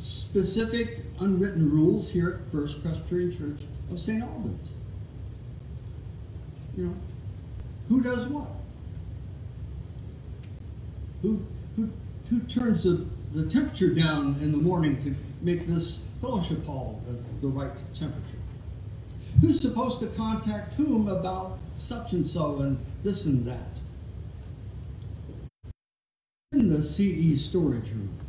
specific 0.00 1.00
unwritten 1.20 1.70
rules 1.70 2.10
here 2.12 2.40
at 2.40 2.50
First 2.50 2.82
Presbyterian 2.82 3.30
Church 3.30 3.66
of 3.90 3.98
St. 3.98 4.22
Albans. 4.22 4.74
You 6.76 6.86
know, 6.86 6.94
who 7.88 8.02
does 8.02 8.28
what? 8.28 8.48
Who, 11.22 11.42
who, 11.76 11.90
who 12.30 12.40
turns 12.40 12.84
the, 12.84 13.06
the 13.38 13.48
temperature 13.48 13.94
down 13.94 14.36
in 14.40 14.52
the 14.52 14.58
morning 14.58 14.98
to 15.02 15.14
make 15.42 15.66
this 15.66 16.08
fellowship 16.20 16.64
hall 16.64 17.02
the, 17.06 17.12
the 17.46 17.48
right 17.48 17.82
temperature? 17.92 18.38
Who's 19.42 19.60
supposed 19.60 20.00
to 20.00 20.06
contact 20.16 20.74
whom 20.74 21.08
about 21.08 21.58
such 21.76 22.12
and 22.12 22.26
so 22.26 22.60
and 22.60 22.78
this 23.02 23.26
and 23.26 23.44
that? 23.46 23.68
In 26.52 26.68
the 26.68 26.80
CE 26.80 27.38
storage 27.40 27.92
room. 27.92 28.19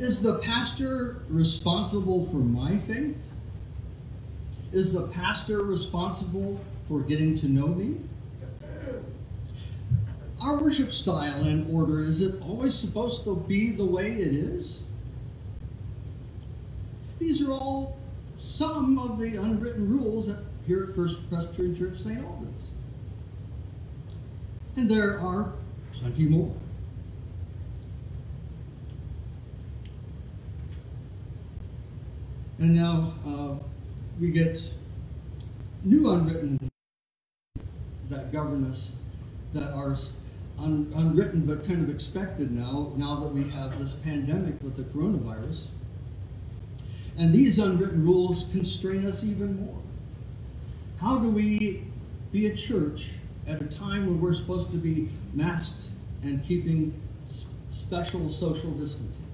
Is 0.00 0.22
the 0.22 0.38
pastor 0.38 1.16
responsible 1.28 2.24
for 2.24 2.38
my 2.38 2.78
faith? 2.78 3.30
Is 4.72 4.94
the 4.94 5.08
pastor 5.08 5.62
responsible 5.62 6.58
for 6.84 7.02
getting 7.02 7.34
to 7.34 7.48
know 7.48 7.66
me? 7.66 7.98
Our 10.42 10.62
worship 10.62 10.90
style 10.90 11.42
and 11.44 11.70
order, 11.70 12.02
is 12.02 12.22
it 12.22 12.40
always 12.40 12.74
supposed 12.74 13.24
to 13.24 13.44
be 13.46 13.72
the 13.72 13.84
way 13.84 14.06
it 14.06 14.32
is? 14.32 14.84
These 17.18 17.46
are 17.46 17.52
all 17.52 17.98
some 18.38 18.98
of 18.98 19.18
the 19.18 19.36
unwritten 19.36 19.86
rules 19.86 20.34
here 20.66 20.86
at 20.88 20.96
First 20.96 21.28
Presbyterian 21.28 21.74
Church 21.74 21.98
St. 21.98 22.24
Albans. 22.24 22.70
And 24.78 24.90
there 24.90 25.20
are 25.20 25.52
plenty 25.92 26.24
more. 26.24 26.56
And 32.60 32.74
now 32.74 33.14
uh, 33.26 33.54
we 34.20 34.30
get 34.30 34.58
new 35.82 36.10
unwritten 36.10 36.58
that 38.10 38.30
govern 38.32 38.64
us 38.64 39.02
that 39.54 39.72
are 39.72 39.96
un- 40.62 40.92
unwritten 40.94 41.46
but 41.46 41.66
kind 41.66 41.82
of 41.82 41.88
expected 41.88 42.50
now, 42.50 42.92
now 42.96 43.18
that 43.20 43.28
we 43.32 43.44
have 43.44 43.78
this 43.78 43.94
pandemic 43.94 44.62
with 44.62 44.76
the 44.76 44.82
coronavirus. 44.82 45.68
And 47.18 47.32
these 47.32 47.58
unwritten 47.58 48.04
rules 48.04 48.50
constrain 48.52 49.06
us 49.06 49.24
even 49.24 49.64
more. 49.64 49.80
How 51.00 51.18
do 51.18 51.30
we 51.30 51.84
be 52.30 52.46
a 52.46 52.54
church 52.54 53.14
at 53.48 53.62
a 53.62 53.66
time 53.66 54.04
when 54.04 54.20
we're 54.20 54.34
supposed 54.34 54.70
to 54.72 54.76
be 54.76 55.08
masked 55.32 55.92
and 56.22 56.44
keeping 56.44 56.94
special 57.24 58.28
social 58.28 58.72
distancing? 58.72 59.29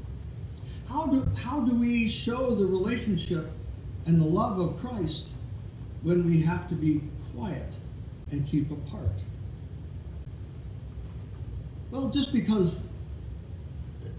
How 0.89 1.07
do, 1.07 1.25
how 1.43 1.61
do 1.61 1.75
we 1.79 2.09
show 2.09 2.55
the 2.55 2.67
relationship 2.67 3.47
and 4.07 4.21
the 4.21 4.27
love 4.27 4.59
of 4.59 4.79
Christ 4.79 5.35
when 6.03 6.27
we 6.27 6.41
have 6.43 6.69
to 6.69 6.75
be 6.75 7.01
quiet 7.35 7.77
and 8.31 8.47
keep 8.47 8.71
apart? 8.71 9.25
Well, 11.91 12.11
just 12.11 12.33
because 12.33 12.93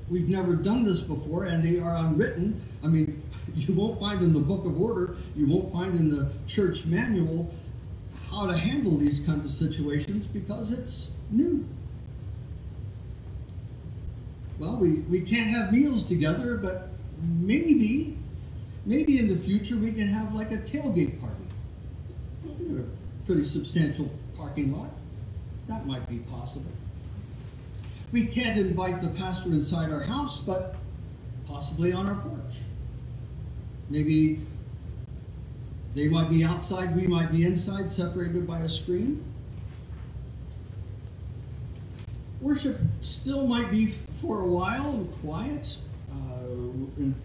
we've 0.10 0.30
never 0.30 0.56
done 0.56 0.84
this 0.84 1.02
before 1.02 1.46
and 1.46 1.64
they 1.64 1.80
are 1.80 1.96
unwritten, 1.96 2.62
I 2.84 2.88
mean, 2.88 3.22
you 3.56 3.74
won't 3.74 4.00
find 4.00 4.22
in 4.22 4.34
the 4.34 4.40
book 4.40 4.66
of 4.66 4.80
order, 4.80 5.16
you 5.36 5.48
won't 5.48 5.72
find 5.72 5.98
in 6.00 6.10
the 6.10 6.32
church 6.48 6.86
manual 6.86 7.54
how 8.30 8.46
to 8.46 8.58
handle 8.58 8.98
these 8.98 9.26
kind 9.26 9.44
of 9.44 9.50
situations 9.50 10.28
because 10.28 10.78
it's 10.78 11.18
new. 11.32 11.66
Well, 14.60 14.78
we, 14.78 14.91
we 15.10 15.22
can't 15.22 15.50
have 15.52 15.72
meals 15.72 16.08
together, 16.08 16.58
but 16.58 16.89
maybe, 17.22 18.17
maybe 18.86 19.20
in 19.20 19.28
the 19.28 19.36
future 19.36 19.76
we 19.78 19.91
can 19.91 20.08
have 20.08 20.34
like 20.34 20.52
a 20.52 20.58
tailgate 20.58 21.20
party. 21.22 21.36
We 22.60 22.70
have 22.70 22.86
a 22.86 22.89
pretty 23.26 23.43
substantial 23.43 24.10
parking 24.36 24.76
lot. 24.76 24.89
That 25.67 25.86
might 25.86 26.08
be 26.10 26.20
possible. 26.20 26.72
We 28.12 28.26
can't 28.26 28.58
invite 28.58 29.02
the 29.02 29.10
pastor 29.10 29.50
inside 29.50 29.91
our 29.91 30.02
house, 30.02 30.46
but 30.46 30.76
possibly 31.46 31.93
on 31.93 32.08
our 32.08 32.22
porch. 32.22 32.62
Maybe 33.89 34.39
they 35.93 36.08
might 36.08 36.30
be 36.30 36.43
outside, 36.43 36.96
we 36.96 37.08
might 37.08 37.32
be 37.32 37.46
inside, 37.46 37.89
separated 37.91 38.48
by 38.48 38.60
a 38.60 38.70
screen. 38.70 39.24
Worship 42.39 42.78
still 43.02 43.47
might 43.47 43.71
be 43.71 43.88
for 43.88 44.41
a 44.41 44.47
while 44.47 45.08
quiet, 45.21 45.80
uh, 46.12 46.45
in, 46.97 47.15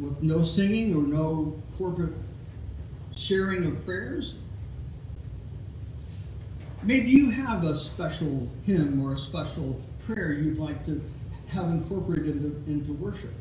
with 0.00 0.22
no 0.22 0.42
singing 0.42 0.94
or 0.94 1.02
no 1.02 1.60
corporate 1.76 2.12
sharing 3.16 3.66
of 3.66 3.84
prayers. 3.84 4.38
Maybe 6.84 7.08
you 7.08 7.30
have 7.30 7.64
a 7.64 7.74
special 7.74 8.48
hymn 8.64 9.04
or 9.04 9.14
a 9.14 9.18
special 9.18 9.80
prayer 10.06 10.32
you'd 10.32 10.58
like 10.58 10.84
to 10.84 11.02
have 11.48 11.64
incorporated 11.70 12.36
into, 12.36 12.70
into 12.70 12.92
worship. 12.92 13.32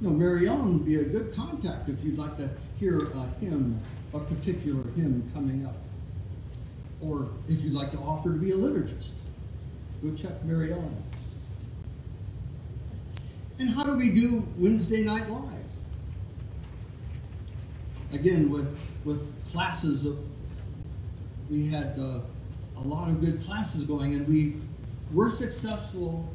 You 0.00 0.10
know, 0.10 0.14
Mary 0.14 0.46
Ellen 0.46 0.74
would 0.74 0.86
be 0.86 0.96
a 0.96 1.04
good 1.04 1.34
contact 1.34 1.88
if 1.88 2.04
you'd 2.04 2.18
like 2.18 2.36
to 2.36 2.48
hear 2.78 3.08
a 3.08 3.26
hymn, 3.40 3.80
a 4.12 4.20
particular 4.20 4.84
hymn 4.92 5.28
coming 5.34 5.66
up. 5.66 5.74
Or 7.02 7.28
if 7.48 7.62
you'd 7.62 7.72
like 7.72 7.90
to 7.92 7.98
offer 7.98 8.32
to 8.32 8.38
be 8.38 8.52
a 8.52 8.56
liturgist 8.56 9.23
go 10.04 10.14
check 10.14 10.44
Mary 10.44 10.70
Ellen. 10.70 10.94
And 13.58 13.70
how 13.70 13.84
do 13.84 13.96
we 13.96 14.10
do 14.10 14.44
Wednesday 14.58 15.02
Night 15.02 15.28
Live? 15.28 15.50
Again, 18.12 18.50
with 18.50 18.80
with 19.04 19.44
classes, 19.50 20.06
of, 20.06 20.18
we 21.50 21.68
had 21.68 21.98
uh, 21.98 22.20
a 22.76 22.84
lot 22.84 23.08
of 23.08 23.20
good 23.20 23.40
classes 23.40 23.84
going, 23.84 24.14
and 24.14 24.28
we 24.28 24.56
were 25.12 25.30
successful. 25.30 26.28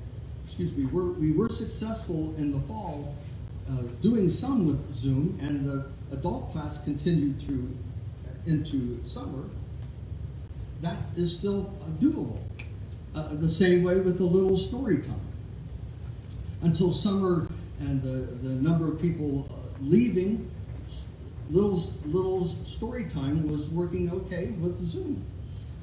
Excuse 0.43 0.75
me, 0.75 0.85
we're, 0.85 1.11
we 1.11 1.31
were 1.31 1.49
successful 1.49 2.33
in 2.37 2.51
the 2.51 2.59
fall 2.61 3.13
uh, 3.69 3.83
doing 4.01 4.29
some 4.29 4.65
with 4.65 4.93
Zoom, 4.93 5.37
and 5.41 5.63
the 5.65 5.91
adult 6.11 6.49
class 6.51 6.83
continued 6.83 7.39
through 7.39 7.69
into 8.47 9.03
summer. 9.03 9.43
That 10.81 10.97
is 11.15 11.37
still 11.37 11.73
doable. 11.99 12.39
Uh, 13.19 13.35
the 13.35 13.49
same 13.49 13.83
way 13.83 13.99
with 13.99 14.21
a 14.21 14.23
little 14.23 14.55
story 14.55 14.97
time. 14.99 15.19
Until 16.61 16.93
summer 16.93 17.49
and 17.79 18.01
the, 18.01 18.47
the 18.47 18.55
number 18.55 18.89
of 18.89 19.01
people 19.01 19.45
uh, 19.51 19.55
leaving, 19.81 20.49
Little's, 21.49 22.05
Little's 22.05 22.65
story 22.65 23.05
time 23.05 23.49
was 23.49 23.69
working 23.71 24.09
okay 24.09 24.51
with 24.61 24.77
Zoom. 24.77 25.21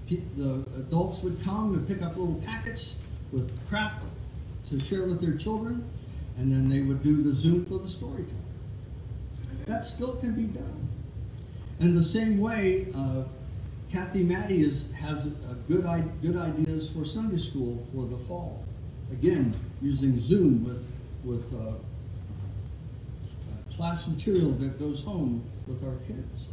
The 0.08 0.64
adults 0.78 1.22
would 1.24 1.36
come 1.44 1.74
and 1.74 1.86
pick 1.86 2.00
up 2.00 2.16
little 2.16 2.40
packets 2.46 3.04
with 3.32 3.68
craft 3.68 4.06
to 4.66 4.80
share 4.80 5.02
with 5.02 5.20
their 5.20 5.36
children, 5.36 5.84
and 6.38 6.50
then 6.50 6.70
they 6.70 6.80
would 6.80 7.02
do 7.02 7.22
the 7.22 7.32
Zoom 7.32 7.66
for 7.66 7.78
the 7.78 7.88
story 7.88 8.22
time. 8.22 9.56
That 9.66 9.84
still 9.84 10.16
can 10.16 10.32
be 10.34 10.46
done. 10.46 10.88
And 11.80 11.94
the 11.94 12.02
same 12.02 12.40
way, 12.40 12.86
uh, 12.94 13.24
Kathy 13.92 14.24
Maddie 14.24 14.62
is, 14.62 14.92
has 14.94 15.26
a 15.50 15.54
good, 15.68 15.84
good 16.22 16.36
ideas 16.36 16.92
for 16.94 17.04
Sunday 17.04 17.36
school 17.36 17.86
for 17.92 18.04
the 18.04 18.16
fall. 18.16 18.64
Again, 19.12 19.54
using 19.80 20.18
Zoom 20.18 20.64
with, 20.64 20.86
with 21.24 21.52
uh, 21.54 21.68
uh, 21.68 21.74
class 23.76 24.08
material 24.12 24.50
that 24.52 24.78
goes 24.78 25.04
home 25.04 25.44
with 25.68 25.84
our 25.84 25.96
kids. 26.06 26.48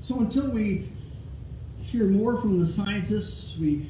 So 0.00 0.20
until 0.20 0.52
we 0.52 0.86
hear 1.82 2.04
more 2.04 2.40
from 2.40 2.60
the 2.60 2.66
scientists, 2.66 3.58
we, 3.58 3.86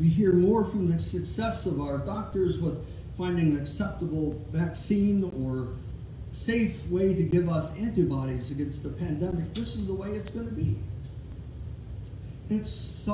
we 0.00 0.08
hear 0.08 0.32
more 0.32 0.64
from 0.64 0.90
the 0.90 0.98
success 0.98 1.66
of 1.66 1.80
our 1.80 1.98
doctors 1.98 2.58
with 2.58 2.82
finding 3.18 3.52
an 3.52 3.58
acceptable 3.58 4.40
vaccine 4.50 5.24
or 5.44 5.74
safe 6.32 6.88
way 6.90 7.14
to 7.14 7.22
give 7.22 7.48
us 7.48 7.78
antibodies 7.78 8.50
against 8.50 8.82
the 8.82 8.88
pandemic, 8.88 9.54
this 9.54 9.76
is 9.76 9.86
the 9.86 9.94
way 9.94 10.08
it's 10.08 10.30
going 10.30 10.48
to 10.48 10.54
be. 10.54 10.76
It's 12.50 13.08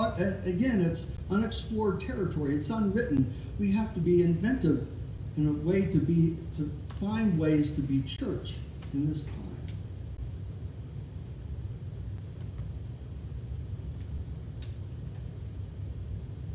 again, 0.47 0.81
it's 0.81 1.17
unexplored 1.31 2.01
territory. 2.01 2.55
It's 2.55 2.71
unwritten. 2.71 3.33
We 3.61 3.71
have 3.73 3.95
to 3.95 4.01
be 4.01 4.23
inventive 4.23 4.89
in 5.37 5.47
a 5.47 5.53
way 5.53 5.87
to 5.87 5.99
be 5.99 6.37
to 6.57 6.71
find 7.01 7.39
ways 7.39 7.71
to 7.73 7.81
be 7.81 8.03
church 8.03 8.59
in 8.93 9.07
this 9.07 9.25
time. 9.25 9.35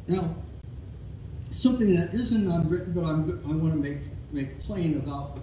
Now, 0.10 0.36
something 1.52 1.96
that 1.96 2.14
isn't 2.14 2.46
unwritten, 2.46 2.94
but 2.94 3.06
I'm, 3.06 3.30
I 3.50 3.56
want 3.56 3.74
to 3.74 3.80
make 3.80 4.00
make 4.34 4.60
plain 4.60 4.98
about 4.98 5.38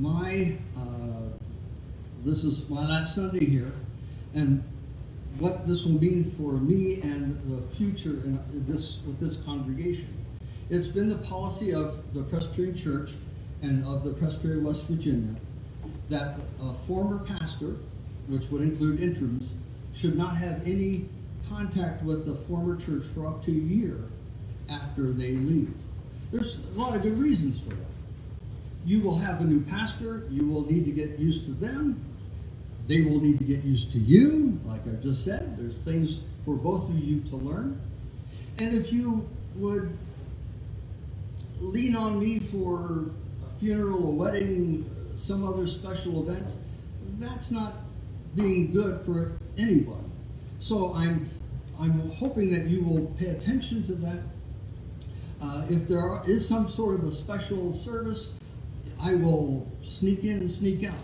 my, 0.00 0.56
uh, 0.78 1.28
this 2.24 2.42
is 2.42 2.70
my 2.70 2.86
last 2.88 3.14
Sunday 3.14 3.44
here, 3.44 3.72
and 4.34 4.64
what 5.38 5.66
this 5.66 5.84
will 5.84 6.00
mean 6.00 6.24
for 6.24 6.54
me 6.54 7.00
and 7.02 7.36
the 7.42 7.60
future 7.76 8.10
in 8.24 8.40
this 8.66 9.02
with 9.06 9.20
this 9.20 9.42
congregation. 9.44 10.08
It's 10.70 10.88
been 10.88 11.08
the 11.08 11.18
policy 11.18 11.74
of 11.74 12.14
the 12.14 12.22
Presbyterian 12.22 12.74
Church 12.74 13.16
and 13.62 13.84
of 13.84 14.04
the 14.04 14.14
Presbyterian 14.14 14.64
West 14.64 14.88
Virginia 14.88 15.34
that 16.08 16.36
a 16.62 16.72
former 16.72 17.18
pastor, 17.24 17.76
which 18.28 18.50
would 18.50 18.62
include 18.62 19.00
interims, 19.00 19.54
should 19.94 20.16
not 20.16 20.36
have 20.36 20.66
any 20.66 21.08
contact 21.48 22.02
with 22.04 22.24
the 22.24 22.34
former 22.34 22.76
church 22.76 23.04
for 23.04 23.26
up 23.26 23.42
to 23.42 23.50
a 23.50 23.54
year 23.54 23.98
after 24.70 25.12
they 25.12 25.32
leave. 25.32 25.74
There's 26.32 26.64
a 26.74 26.78
lot 26.78 26.96
of 26.96 27.02
good 27.02 27.18
reasons 27.18 27.60
for 27.60 27.74
that. 27.74 27.89
You 28.84 29.02
will 29.02 29.18
have 29.18 29.40
a 29.40 29.44
new 29.44 29.60
pastor, 29.60 30.24
you 30.30 30.46
will 30.46 30.64
need 30.66 30.84
to 30.86 30.90
get 30.90 31.18
used 31.18 31.44
to 31.46 31.52
them, 31.52 32.04
they 32.86 33.02
will 33.02 33.20
need 33.20 33.38
to 33.38 33.44
get 33.44 33.62
used 33.62 33.92
to 33.92 33.98
you, 33.98 34.58
like 34.64 34.80
I've 34.86 35.00
just 35.00 35.24
said. 35.24 35.56
There's 35.56 35.78
things 35.78 36.24
for 36.44 36.56
both 36.56 36.90
of 36.90 36.98
you 36.98 37.20
to 37.22 37.36
learn. 37.36 37.80
And 38.58 38.74
if 38.74 38.92
you 38.92 39.28
would 39.56 39.96
lean 41.60 41.94
on 41.94 42.18
me 42.18 42.40
for 42.40 43.10
a 43.46 43.58
funeral, 43.60 44.08
a 44.08 44.14
wedding, 44.14 44.90
some 45.14 45.46
other 45.46 45.66
special 45.66 46.28
event, 46.28 46.56
that's 47.18 47.52
not 47.52 47.74
being 48.34 48.72
good 48.72 49.00
for 49.02 49.32
anyone. 49.58 50.10
So 50.58 50.92
I'm 50.94 51.28
I'm 51.78 52.10
hoping 52.10 52.50
that 52.50 52.64
you 52.64 52.82
will 52.84 53.14
pay 53.18 53.26
attention 53.26 53.82
to 53.84 53.94
that. 53.94 54.22
Uh, 55.42 55.64
if 55.70 55.88
there 55.88 55.98
are, 55.98 56.22
is 56.26 56.46
some 56.46 56.68
sort 56.68 56.96
of 56.96 57.04
a 57.04 57.12
special 57.12 57.72
service, 57.72 58.39
I 59.02 59.14
will 59.14 59.66
sneak 59.82 60.24
in 60.24 60.38
and 60.38 60.50
sneak 60.50 60.84
out. 60.84 60.94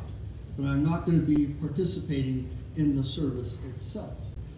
But 0.59 0.67
I'm 0.67 0.85
not 0.85 1.07
going 1.07 1.21
to 1.21 1.27
be 1.27 1.55
participating 1.61 2.49
in 2.77 2.97
the 2.97 3.05
service 3.05 3.61
itself 3.75 4.15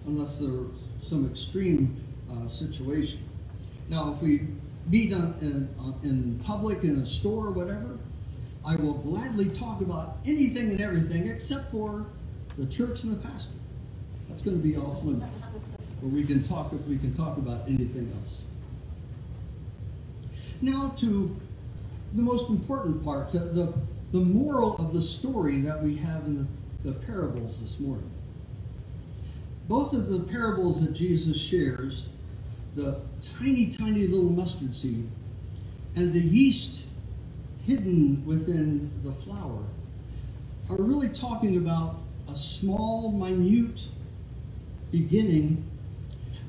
unless 0.07 0.39
there's 0.39 0.69
some 1.01 1.29
extreme 1.29 1.97
uh, 2.31 2.47
situation. 2.47 3.21
Now, 3.89 4.13
if 4.13 4.23
we 4.23 4.43
meet 4.89 5.13
in, 5.13 5.69
in 6.03 6.41
public, 6.45 6.85
in 6.85 6.97
a 6.97 7.07
store, 7.07 7.47
or 7.47 7.51
whatever, 7.51 7.99
I 8.67 8.77
will 8.77 8.95
gladly 8.95 9.47
talk 9.47 9.81
about 9.81 10.17
anything 10.27 10.71
and 10.71 10.81
everything 10.81 11.27
except 11.27 11.71
for 11.71 12.07
the 12.57 12.67
church 12.67 13.05
and 13.05 13.17
the 13.17 13.29
pastor. 13.29 13.55
That's 14.29 14.43
going 14.43 14.61
to 14.61 14.63
be 14.63 14.77
off 14.77 15.03
limits. 15.05 15.43
But 16.03 16.11
we 16.11 16.25
can 16.25 16.43
talk 16.43 16.73
we 16.87 16.99
can 16.99 17.15
talk 17.15 17.39
about 17.39 17.67
anything 17.67 18.13
else. 18.21 18.45
Now 20.61 20.93
to 20.97 21.37
the 22.15 22.23
most 22.23 22.51
important 22.51 23.05
part, 23.05 23.33
the, 23.33 23.39
the, 23.39 23.75
the 24.13 24.25
moral 24.25 24.77
of 24.77 24.93
the 24.93 25.01
story 25.01 25.61
that 25.61 25.83
we 25.83 25.97
have 25.97 26.25
in 26.25 26.39
the, 26.39 26.91
the 26.91 26.99
parables 27.07 27.61
this 27.61 27.79
morning. 27.81 28.11
Both 29.69 29.93
of 29.93 30.09
the 30.09 30.21
parables 30.31 30.87
that 30.87 30.95
Jesus 30.95 31.41
shares, 31.41 32.09
the 32.75 33.01
tiny, 33.21 33.69
tiny 33.69 34.07
little 34.07 34.31
mustard 34.31 34.75
seed 34.75 35.07
and 35.97 36.13
the 36.13 36.21
yeast 36.21 36.89
hidden 37.67 38.25
within 38.25 38.91
the 39.03 39.13
flour, 39.13 39.65
are 40.71 40.83
really 40.83 41.09
talking 41.09 41.57
about 41.57 41.97
a 42.31 42.37
small, 42.37 43.13
minute 43.13 43.89
beginning 44.91 45.65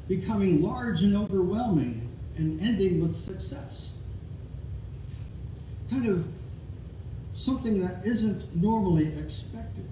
becoming 0.07 0.61
large 0.61 1.03
and 1.03 1.15
overwhelming 1.15 2.09
and 2.37 2.59
ending 2.61 3.01
with 3.01 3.15
success. 3.15 3.98
Kind 5.89 6.07
of 6.07 6.25
something 7.33 7.79
that 7.79 8.05
isn't 8.05 8.55
normally 8.55 9.07
expected. 9.19 9.85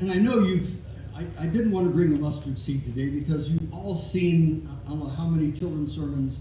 And 0.00 0.10
I 0.10 0.14
know 0.14 0.38
you've, 0.40 0.66
I, 1.14 1.24
I, 1.38 1.46
didn't 1.46 1.72
want 1.72 1.86
to 1.86 1.92
bring 1.92 2.10
the 2.10 2.18
mustard 2.18 2.58
seed 2.58 2.84
today 2.84 3.10
because 3.10 3.52
you've 3.52 3.72
all 3.72 3.94
seen, 3.94 4.66
I 4.86 4.88
don't 4.88 5.00
know 5.00 5.08
how 5.08 5.26
many 5.26 5.52
children's 5.52 5.94
sermons, 5.94 6.40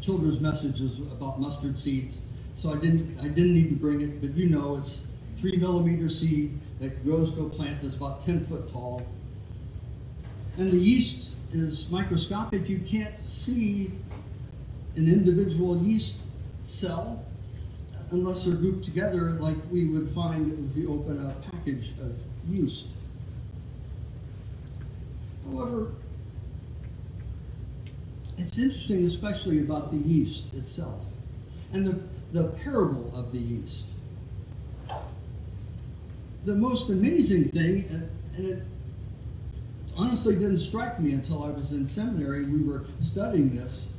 children's 0.00 0.40
messages 0.40 1.00
about 1.10 1.40
mustard 1.40 1.78
seeds. 1.78 2.26
So 2.54 2.70
I 2.70 2.78
didn't, 2.78 3.18
I 3.20 3.28
didn't 3.28 3.54
need 3.54 3.70
to 3.70 3.76
bring 3.76 4.02
it, 4.02 4.20
but 4.20 4.36
you 4.36 4.50
know 4.50 4.76
it's 4.76 5.14
three 5.36 5.56
millimeter 5.56 6.10
seed 6.10 6.58
that 6.80 7.02
grows 7.02 7.34
to 7.36 7.46
a 7.46 7.48
plant 7.48 7.80
that's 7.80 7.96
about 7.96 8.20
10 8.20 8.44
foot 8.44 8.68
tall 8.68 9.06
and 10.58 10.70
the 10.70 10.76
yeast 10.76 11.36
is 11.52 11.90
microscopic. 11.90 12.68
You 12.68 12.78
can't 12.78 13.14
see 13.28 13.90
an 14.96 15.08
individual 15.08 15.78
yeast 15.82 16.26
cell 16.64 17.24
unless 18.10 18.44
they're 18.44 18.56
grouped 18.56 18.84
together 18.84 19.30
like 19.40 19.56
we 19.70 19.86
would 19.86 20.08
find 20.08 20.52
if 20.70 20.76
you 20.76 20.92
open 20.92 21.18
a 21.18 21.50
package 21.50 21.92
of 22.00 22.12
yeast. 22.46 22.88
However, 25.44 25.92
it's 28.38 28.58
interesting, 28.58 29.04
especially 29.04 29.60
about 29.60 29.90
the 29.90 29.96
yeast 29.96 30.54
itself 30.54 31.02
and 31.72 31.86
the, 31.86 32.02
the 32.32 32.48
parable 32.62 33.14
of 33.16 33.32
the 33.32 33.38
yeast. 33.38 33.94
The 36.44 36.54
most 36.56 36.90
amazing 36.90 37.44
thing, 37.50 37.84
and 38.36 38.46
it 38.46 38.62
honestly 39.96 40.34
didn't 40.34 40.58
strike 40.58 40.98
me 41.00 41.12
until 41.12 41.44
I 41.44 41.50
was 41.50 41.72
in 41.72 41.86
seminary. 41.86 42.44
We 42.44 42.62
were 42.62 42.84
studying 42.98 43.54
this. 43.54 43.91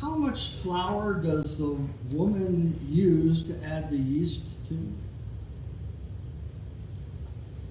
How 0.00 0.16
much 0.16 0.62
flour 0.62 1.22
does 1.22 1.58
the 1.58 1.78
woman 2.14 2.78
use 2.88 3.42
to 3.44 3.66
add 3.66 3.90
the 3.90 3.96
yeast 3.96 4.66
to? 4.68 4.74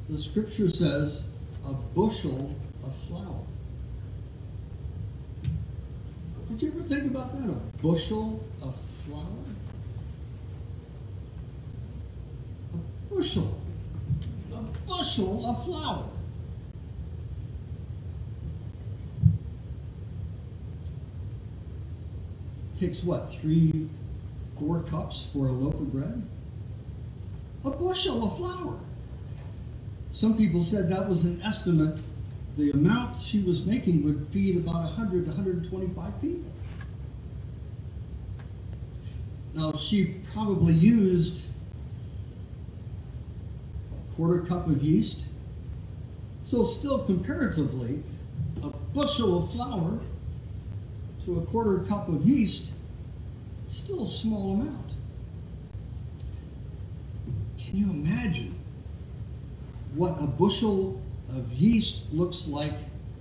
The 0.10 0.18
scripture 0.18 0.70
says 0.70 1.30
a 1.68 1.74
bushel 1.74 2.56
of 2.84 2.96
flour. 2.96 3.40
Did 6.50 6.62
you 6.62 6.72
ever 6.72 6.84
think 6.84 7.12
about 7.12 7.32
that? 7.34 7.50
A 7.50 7.82
bushel 7.82 8.44
of 8.62 8.76
flour? 8.80 9.26
A 12.74 13.14
bushel. 13.14 13.58
A 14.54 14.62
bushel 14.88 15.46
of 15.48 15.64
flour. 15.66 16.13
Takes 22.76 23.04
what, 23.04 23.32
three, 23.32 23.90
four 24.60 24.84
cups 24.84 25.32
for 25.32 25.48
a 25.48 25.52
loaf 25.52 25.76
of 25.76 25.92
bread? 25.92 26.24
A 27.66 27.72
bushel 27.72 28.26
of 28.26 28.38
flour. 28.38 28.80
Some 30.12 30.38
people 30.38 30.64
said 30.64 30.90
that 30.90 31.08
was 31.08 31.26
an 31.26 31.42
estimate. 31.42 32.00
The 32.58 32.72
amount 32.72 33.16
she 33.16 33.44
was 33.44 33.66
making 33.66 34.04
would 34.04 34.28
feed 34.28 34.58
about 34.58 34.84
100 34.84 35.26
to 35.26 35.32
125 35.32 36.22
people. 36.22 36.52
Now, 39.56 39.74
she 39.74 40.16
probably 40.34 40.74
used 40.74 41.52
a 43.92 44.16
quarter 44.16 44.42
cup 44.42 44.68
of 44.68 44.82
yeast. 44.82 45.30
So, 46.44 46.64
still 46.64 47.06
comparatively, 47.06 48.04
a 48.62 48.70
bushel 48.94 49.40
of 49.40 49.52
flour 49.52 50.00
to 51.26 51.40
a 51.40 51.46
quarter 51.46 51.80
cup 51.88 52.08
of 52.10 52.22
yeast, 52.24 52.76
it's 53.66 53.76
still 53.76 54.04
a 54.04 54.08
small 54.08 54.54
amount. 54.54 54.94
Can 57.58 57.78
you 57.78 57.90
imagine 57.92 58.54
what 59.96 60.22
a 60.22 60.28
bushel 60.28 61.02
of 61.30 61.52
yeast 61.54 62.14
looks 62.14 62.48
like 62.48 62.72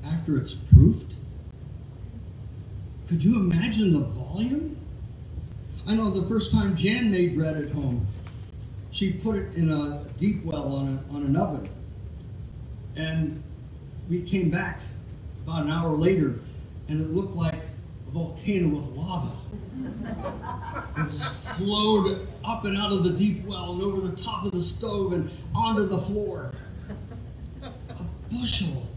after 0.05 0.37
it's 0.37 0.55
proofed? 0.55 1.15
Could 3.09 3.23
you 3.23 3.41
imagine 3.41 3.93
the 3.93 4.01
volume? 4.01 4.77
I 5.87 5.97
know 5.97 6.11
the 6.11 6.27
first 6.29 6.53
time 6.53 6.75
Jan 6.75 7.11
made 7.11 7.35
bread 7.35 7.57
at 7.57 7.71
home, 7.71 8.07
she 8.91 9.13
put 9.13 9.37
it 9.37 9.55
in 9.57 9.71
a 9.71 10.05
deep 10.19 10.45
well 10.45 10.75
on, 10.75 10.89
a, 10.89 11.15
on 11.15 11.23
an 11.25 11.37
oven. 11.37 11.69
And 12.97 13.43
we 14.09 14.23
came 14.23 14.51
back 14.51 14.81
about 15.45 15.65
an 15.65 15.71
hour 15.71 15.91
later, 15.91 16.41
and 16.89 17.01
it 17.01 17.11
looked 17.11 17.35
like 17.35 17.62
volcano 18.13 18.69
with 18.69 18.87
lava. 18.97 19.33
It 20.99 21.11
flowed 21.57 22.29
up 22.45 22.65
and 22.65 22.77
out 22.77 22.93
of 22.93 23.05
the 23.05 23.17
deep 23.17 23.45
well 23.47 23.73
and 23.73 23.83
over 23.83 24.07
the 24.07 24.17
top 24.17 24.45
of 24.45 24.53
the 24.53 24.61
stove 24.61 25.13
and 25.13 25.31
onto 25.55 25.83
the 25.83 25.99
floor. 25.99 26.53
A 27.63 28.05
bushel, 28.29 28.89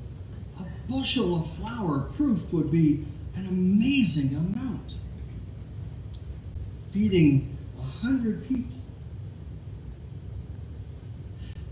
a 0.59 0.63
bushel 0.87 1.39
of 1.39 1.47
flour 1.47 2.09
proofed 2.15 2.53
would 2.53 2.71
be 2.71 3.05
an 3.35 3.47
amazing 3.47 4.35
amount. 4.35 4.97
Feeding 6.91 7.57
a 7.77 7.81
hundred 7.81 8.47
people. 8.47 8.75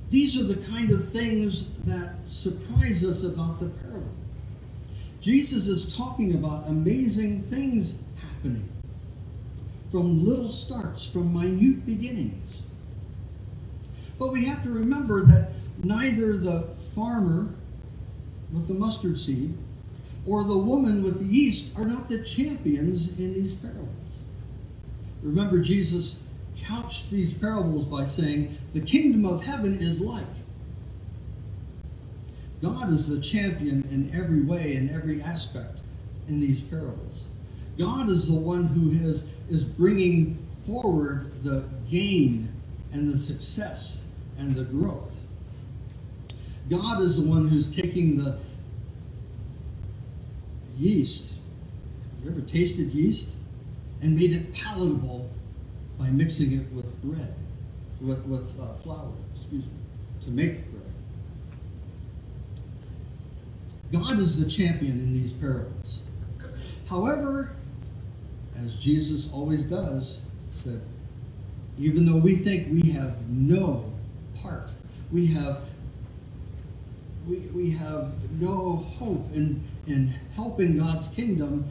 These 0.09 0.39
are 0.39 0.43
the 0.43 0.61
kind 0.69 0.91
of 0.91 1.09
things 1.09 1.73
that 1.85 2.13
surprise 2.25 3.03
us 3.03 3.23
about 3.23 3.59
the 3.59 3.67
parable. 3.67 4.22
Jesus 5.23 5.67
is 5.67 5.95
talking 5.95 6.35
about 6.35 6.67
amazing 6.67 7.43
things 7.43 8.03
happening 8.21 8.67
from 9.89 10.25
little 10.25 10.51
starts, 10.51 11.09
from 11.11 11.33
minute 11.33 11.85
beginnings. 11.85 12.65
But 14.19 14.33
we 14.33 14.43
have 14.45 14.63
to 14.63 14.69
remember 14.69 15.25
that 15.25 15.51
neither 15.81 16.35
the 16.35 16.63
farmer 16.93 17.47
with 18.51 18.67
the 18.67 18.73
mustard 18.73 19.17
seed 19.17 19.53
or 20.27 20.43
the 20.43 20.57
woman 20.57 21.01
with 21.03 21.19
the 21.19 21.25
yeast 21.25 21.79
are 21.79 21.85
not 21.85 22.09
the 22.09 22.21
champions 22.25 23.17
in 23.17 23.33
these 23.33 23.55
parables. 23.55 24.23
Remember, 25.21 25.61
Jesus 25.61 26.27
couched 26.65 27.11
these 27.11 27.33
parables 27.33 27.85
by 27.85 28.03
saying, 28.03 28.57
The 28.73 28.81
kingdom 28.81 29.25
of 29.25 29.45
heaven 29.45 29.73
is 29.73 30.01
like. 30.01 30.42
God 32.63 32.89
is 32.89 33.09
the 33.09 33.21
champion 33.21 33.83
in 33.91 34.09
every 34.17 34.41
way, 34.41 34.77
in 34.77 34.89
every 34.89 35.21
aspect 35.21 35.81
in 36.29 36.39
these 36.39 36.61
parables. 36.61 37.27
God 37.77 38.09
is 38.09 38.29
the 38.31 38.39
one 38.39 38.63
who 38.67 38.91
has, 38.91 39.35
is 39.49 39.65
bringing 39.65 40.37
forward 40.65 41.43
the 41.43 41.67
gain 41.91 42.47
and 42.93 43.11
the 43.11 43.17
success 43.17 44.09
and 44.39 44.55
the 44.55 44.63
growth. 44.63 45.19
God 46.69 47.01
is 47.01 47.21
the 47.21 47.29
one 47.29 47.49
who's 47.49 47.75
taking 47.75 48.15
the 48.15 48.39
yeast. 50.77 51.39
You 52.23 52.31
ever 52.31 52.41
tasted 52.41 52.93
yeast? 52.93 53.35
And 54.01 54.15
made 54.15 54.31
it 54.31 54.53
palatable 54.53 55.29
by 55.99 56.09
mixing 56.09 56.53
it 56.53 56.71
with 56.71 57.01
bread, 57.03 57.33
with, 57.99 58.25
with 58.25 58.57
uh, 58.59 58.73
flour, 58.75 59.11
excuse 59.35 59.65
me, 59.65 59.71
to 60.21 60.31
make 60.31 60.71
bread. 60.71 60.92
God 63.93 64.13
is 64.13 64.43
the 64.43 64.49
champion 64.49 64.93
in 64.93 65.13
these 65.13 65.33
parables. 65.33 66.03
However, 66.89 67.55
as 68.57 68.79
Jesus 68.79 69.31
always 69.31 69.63
does, 69.63 70.21
said, 70.49 70.81
even 71.77 72.05
though 72.05 72.17
we 72.17 72.35
think 72.35 72.71
we 72.71 72.91
have 72.91 73.29
no 73.29 73.93
part, 74.41 74.73
we 75.11 75.27
have 75.27 75.59
we, 77.27 77.37
we 77.53 77.69
have 77.71 78.11
no 78.41 78.75
hope 78.75 79.31
in, 79.33 79.61
in 79.87 80.07
helping 80.35 80.77
God's 80.77 81.07
kingdom 81.07 81.65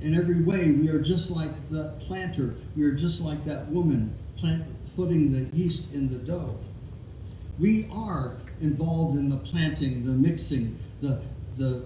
in 0.00 0.14
every 0.14 0.42
way. 0.42 0.70
We 0.70 0.88
are 0.88 1.00
just 1.00 1.30
like 1.30 1.50
the 1.70 1.94
planter. 2.00 2.54
We 2.74 2.84
are 2.84 2.94
just 2.94 3.22
like 3.22 3.44
that 3.44 3.66
woman 3.66 4.14
plant, 4.36 4.64
putting 4.96 5.32
the 5.32 5.54
yeast 5.56 5.94
in 5.94 6.08
the 6.08 6.24
dough. 6.24 6.56
We 7.60 7.86
are 7.92 8.36
involved 8.62 9.18
in 9.18 9.28
the 9.28 9.36
planting, 9.36 10.04
the 10.06 10.12
mixing, 10.12 10.76
the, 11.00 11.20
the 11.56 11.84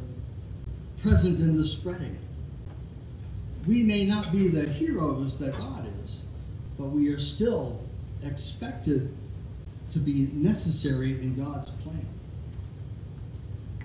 present 1.03 1.41
in 1.41 1.57
the 1.57 1.65
spreading. 1.65 2.17
We 3.67 3.83
may 3.83 4.05
not 4.05 4.31
be 4.33 4.49
the 4.49 4.69
heroes 4.69 5.39
that 5.39 5.57
God 5.57 5.87
is, 6.05 6.25
but 6.79 6.87
we 6.87 7.09
are 7.09 7.19
still 7.19 7.81
expected 8.25 9.15
to 9.93 9.99
be 9.99 10.31
necessary 10.35 11.13
in 11.13 11.35
God's 11.37 11.71
plan. 11.71 12.07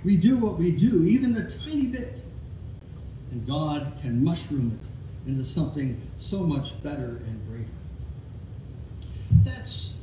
We 0.04 0.18
do 0.18 0.38
what 0.38 0.58
we 0.58 0.72
do, 0.72 1.04
even 1.04 1.36
a 1.36 1.48
tiny 1.48 1.88
bit, 1.88 2.24
and 3.32 3.48
God 3.48 3.94
can 4.02 4.24
mushroom 4.24 4.80
it 4.82 5.30
into 5.30 5.44
something 5.44 6.00
so 6.16 6.44
much 6.44 6.84
better 6.84 7.22
and 7.28 7.48
greater. 7.48 7.66
That's 9.44 10.02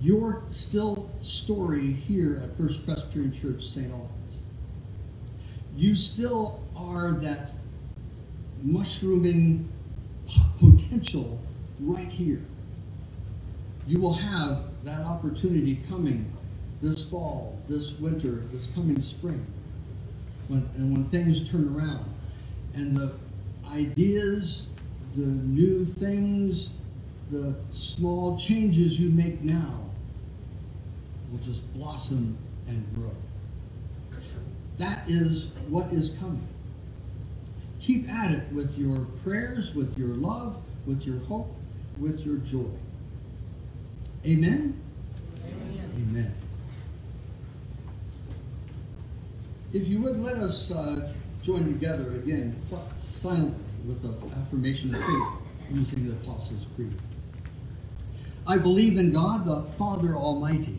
your 0.00 0.42
still 0.50 1.05
story 1.26 1.92
here 1.92 2.40
at 2.44 2.56
First 2.56 2.86
Presbyterian 2.86 3.32
Church 3.32 3.62
St. 3.62 3.90
Albans. 3.90 4.40
You 5.74 5.94
still 5.94 6.60
are 6.76 7.12
that 7.12 7.52
mushrooming 8.62 9.68
potential 10.58 11.40
right 11.80 12.06
here. 12.06 12.42
You 13.86 14.00
will 14.00 14.14
have 14.14 14.58
that 14.84 15.00
opportunity 15.00 15.78
coming 15.88 16.30
this 16.80 17.10
fall, 17.10 17.60
this 17.68 18.00
winter, 18.00 18.42
this 18.52 18.68
coming 18.68 19.00
spring. 19.00 19.44
When, 20.48 20.68
and 20.76 20.92
when 20.92 21.04
things 21.06 21.50
turn 21.50 21.74
around 21.76 22.04
and 22.74 22.96
the 22.96 23.12
ideas, 23.72 24.72
the 25.16 25.26
new 25.26 25.84
things, 25.84 26.76
the 27.30 27.56
small 27.70 28.38
changes 28.38 29.00
you 29.00 29.10
make 29.10 29.42
now 29.42 29.85
will 31.30 31.38
just 31.38 31.72
blossom 31.74 32.36
and 32.68 32.84
grow. 32.94 33.14
That 34.78 35.08
is 35.08 35.56
what 35.68 35.92
is 35.92 36.18
coming. 36.18 36.46
Keep 37.80 38.08
at 38.10 38.32
it 38.32 38.52
with 38.52 38.76
your 38.78 39.06
prayers, 39.22 39.74
with 39.74 39.96
your 39.98 40.08
love, 40.08 40.56
with 40.86 41.06
your 41.06 41.18
hope, 41.20 41.48
with 41.98 42.24
your 42.26 42.36
joy. 42.38 42.70
Amen? 44.26 44.80
Amen. 45.44 45.90
Amen. 45.96 46.34
If 49.72 49.88
you 49.88 50.00
would 50.02 50.18
let 50.18 50.36
us 50.36 50.72
uh, 50.74 51.12
join 51.42 51.64
together 51.64 52.10
again 52.12 52.56
silently 52.96 53.54
with 53.86 54.02
the 54.02 54.36
affirmation 54.40 54.94
of 54.94 55.00
faith 55.00 55.46
using 55.70 56.06
the 56.06 56.12
Apostles' 56.12 56.66
Creed. 56.74 56.92
I 58.48 58.58
believe 58.58 58.98
in 58.98 59.12
God, 59.12 59.44
the 59.44 59.62
Father 59.76 60.14
Almighty, 60.14 60.78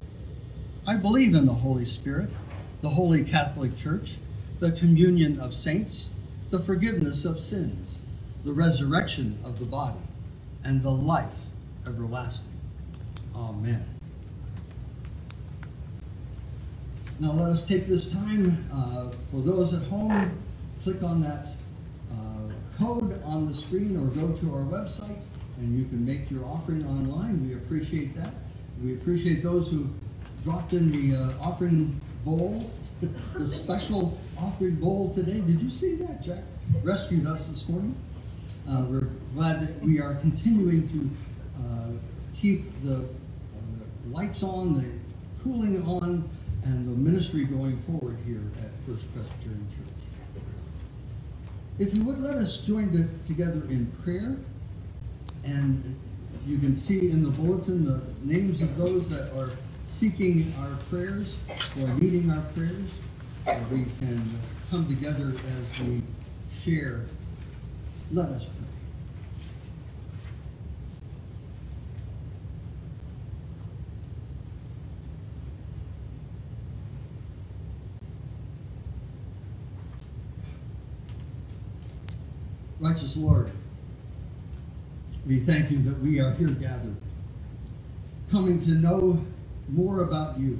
I 0.87 0.97
believe 0.97 1.35
in 1.35 1.45
the 1.45 1.53
Holy 1.53 1.85
Spirit, 1.85 2.29
the 2.81 2.89
Holy 2.89 3.23
Catholic 3.23 3.75
Church, 3.75 4.17
the 4.59 4.71
communion 4.71 5.39
of 5.39 5.53
saints, 5.53 6.13
the 6.49 6.59
forgiveness 6.59 7.23
of 7.23 7.39
sins, 7.39 7.99
the 8.43 8.51
resurrection 8.51 9.37
of 9.45 9.59
the 9.59 9.65
body, 9.65 9.99
and 10.63 10.81
the 10.81 10.91
life 10.91 11.45
everlasting. 11.85 12.51
Amen. 13.35 13.85
Now 17.19 17.33
let 17.33 17.49
us 17.49 17.67
take 17.67 17.85
this 17.85 18.13
time, 18.13 18.65
uh, 18.73 19.09
for 19.29 19.41
those 19.41 19.75
at 19.75 19.87
home, 19.89 20.31
click 20.81 21.03
on 21.03 21.21
that 21.21 21.51
uh, 22.11 22.51
code 22.79 23.21
on 23.23 23.45
the 23.45 23.53
screen 23.53 23.95
or 23.95 24.07
go 24.09 24.33
to 24.33 24.53
our 24.55 24.63
website 24.63 25.21
and 25.59 25.77
you 25.77 25.85
can 25.85 26.03
make 26.03 26.31
your 26.31 26.43
offering 26.45 26.83
online. 26.85 27.47
We 27.47 27.53
appreciate 27.53 28.15
that. 28.15 28.33
We 28.83 28.95
appreciate 28.95 29.43
those 29.43 29.71
who 29.71 29.85
dropped 30.43 30.73
in 30.73 30.91
the 30.91 31.17
uh, 31.17 31.47
offering 31.47 31.99
bowl, 32.25 32.69
the 33.33 33.47
special 33.47 34.17
offering 34.39 34.75
bowl 34.75 35.09
today. 35.09 35.41
Did 35.41 35.61
you 35.61 35.69
see 35.69 35.95
that? 35.97 36.21
Jack 36.21 36.43
rescued 36.83 37.27
us 37.27 37.47
this 37.47 37.67
morning. 37.69 37.95
Uh, 38.69 38.85
we're 38.87 39.09
glad 39.33 39.61
that 39.61 39.81
we 39.81 39.99
are 39.99 40.15
continuing 40.15 40.87
to 40.87 41.09
uh, 41.59 41.89
keep 42.33 42.63
the 42.83 43.07
lights 44.11 44.43
on, 44.43 44.73
the 44.73 44.91
cooling 45.43 45.81
on, 45.83 46.27
and 46.65 46.87
the 46.87 47.09
ministry 47.09 47.45
going 47.45 47.77
forward 47.77 48.17
here 48.25 48.41
at 48.61 48.71
First 48.85 49.11
Presbyterian 49.13 49.65
Church. 49.69 50.43
If 51.79 51.95
you 51.95 52.03
would 52.05 52.19
let 52.19 52.35
us 52.35 52.67
join 52.67 52.91
the, 52.91 53.07
together 53.25 53.61
in 53.69 53.91
prayer, 54.03 54.37
and 55.45 55.95
you 56.45 56.57
can 56.57 56.75
see 56.75 57.09
in 57.09 57.23
the 57.23 57.31
bulletin 57.31 57.85
the 57.85 58.01
names 58.23 58.61
of 58.61 58.77
those 58.77 59.09
that 59.09 59.35
are 59.35 59.49
seeking 59.91 60.53
our 60.61 60.75
prayers 60.89 61.43
or 61.81 61.87
needing 61.99 62.31
our 62.31 62.41
prayers. 62.53 62.97
We 63.69 63.85
can 63.99 64.21
come 64.69 64.87
together 64.87 65.33
as 65.59 65.77
we 65.81 66.01
share. 66.49 67.01
Let 68.11 68.29
us 68.29 68.45
pray. 68.45 68.67
Righteous 82.79 83.17
Lord, 83.17 83.51
we 85.27 85.35
thank 85.35 85.69
you 85.69 85.79
that 85.79 85.99
we 85.99 86.19
are 86.21 86.31
here 86.31 86.49
gathered, 86.49 86.95
coming 88.31 88.59
to 88.61 88.71
know 88.71 89.23
more 89.71 90.03
about 90.03 90.37
you 90.37 90.59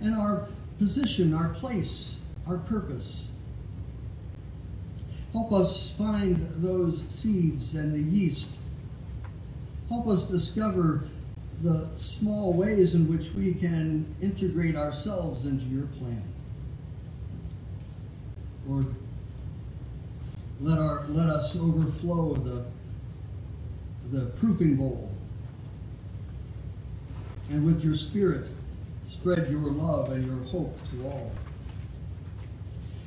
and 0.00 0.14
our 0.14 0.48
position, 0.78 1.34
our 1.34 1.48
place, 1.50 2.24
our 2.48 2.58
purpose. 2.58 3.32
Help 5.32 5.52
us 5.52 5.96
find 5.98 6.36
those 6.56 7.06
seeds 7.08 7.74
and 7.74 7.92
the 7.92 7.98
yeast. 7.98 8.60
Help 9.88 10.06
us 10.06 10.30
discover 10.30 11.04
the 11.62 11.88
small 11.96 12.52
ways 12.52 12.94
in 12.94 13.08
which 13.08 13.34
we 13.34 13.54
can 13.54 14.06
integrate 14.20 14.76
ourselves 14.76 15.46
into 15.46 15.64
your 15.66 15.86
plan. 15.86 16.22
Lord, 18.66 18.86
let 20.60 20.78
our 20.78 21.04
let 21.08 21.28
us 21.28 21.60
overflow 21.60 22.34
the 22.34 22.66
the 24.10 24.26
proofing 24.38 24.76
bowl. 24.76 25.15
And 27.50 27.64
with 27.64 27.84
your 27.84 27.94
spirit, 27.94 28.50
spread 29.04 29.48
your 29.48 29.60
love 29.60 30.10
and 30.12 30.26
your 30.26 30.42
hope 30.46 30.76
to 30.90 31.06
all. 31.06 31.30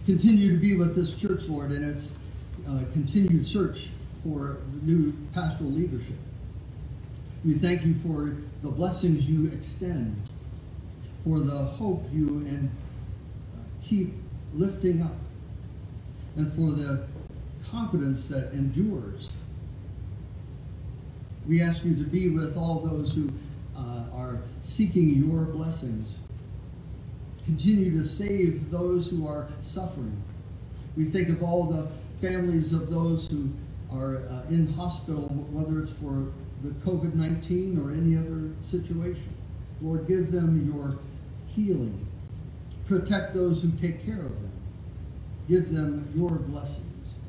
Continue 0.06 0.52
to 0.52 0.58
be 0.58 0.76
with 0.76 0.96
this 0.96 1.20
church, 1.22 1.50
Lord, 1.50 1.72
in 1.72 1.84
its 1.84 2.24
uh, 2.68 2.84
continued 2.94 3.46
search 3.46 3.92
for 4.24 4.58
new 4.82 5.14
pastoral 5.34 5.72
leadership. 5.72 6.16
We 7.46 7.54
thank 7.54 7.86
you 7.86 7.94
for 7.94 8.36
the 8.62 8.70
blessings 8.70 9.30
you 9.30 9.52
extend, 9.52 10.16
for 11.24 11.40
the 11.40 11.56
hope 11.56 12.04
you 12.12 12.40
and 12.40 12.70
uh, 13.54 13.58
keep 13.84 14.10
lifting 14.54 15.02
up, 15.02 15.16
and 16.36 16.52
for 16.52 16.72
the 16.72 17.08
confidence 17.64 18.28
that 18.30 18.52
endures. 18.54 19.36
We 21.48 21.62
ask 21.62 21.86
you 21.86 21.96
to 21.96 22.04
be 22.04 22.30
with 22.30 22.58
all 22.58 22.86
those 22.86 23.16
who 23.16 23.30
uh, 23.80 24.06
are 24.14 24.42
seeking 24.60 25.10
your 25.10 25.46
blessings. 25.46 26.20
Continue 27.46 27.92
to 27.92 28.04
save 28.04 28.70
those 28.70 29.10
who 29.10 29.26
are 29.26 29.48
suffering. 29.62 30.16
We 30.98 31.06
think 31.06 31.30
of 31.30 31.42
all 31.42 31.66
the 31.66 31.90
families 32.20 32.74
of 32.74 32.90
those 32.90 33.30
who 33.30 33.50
are 33.92 34.18
uh, 34.18 34.44
in 34.50 34.68
hospital, 34.68 35.30
whether 35.52 35.80
it's 35.80 35.98
for 35.98 36.32
the 36.62 36.70
COVID 36.82 37.16
19 37.16 37.80
or 37.80 37.92
any 37.92 38.18
other 38.18 38.52
situation. 38.60 39.34
Lord, 39.82 40.08
give 40.08 40.32
them 40.32 40.68
your 40.68 40.98
healing. 41.48 42.06
Protect 42.86 43.34
those 43.34 43.64
who 43.64 43.72
take 43.78 44.06
care 44.06 44.20
of 44.20 44.42
them. 44.42 44.52
Give 45.48 45.70
them 45.72 46.08
your 46.14 46.32
blessings. 46.32 47.20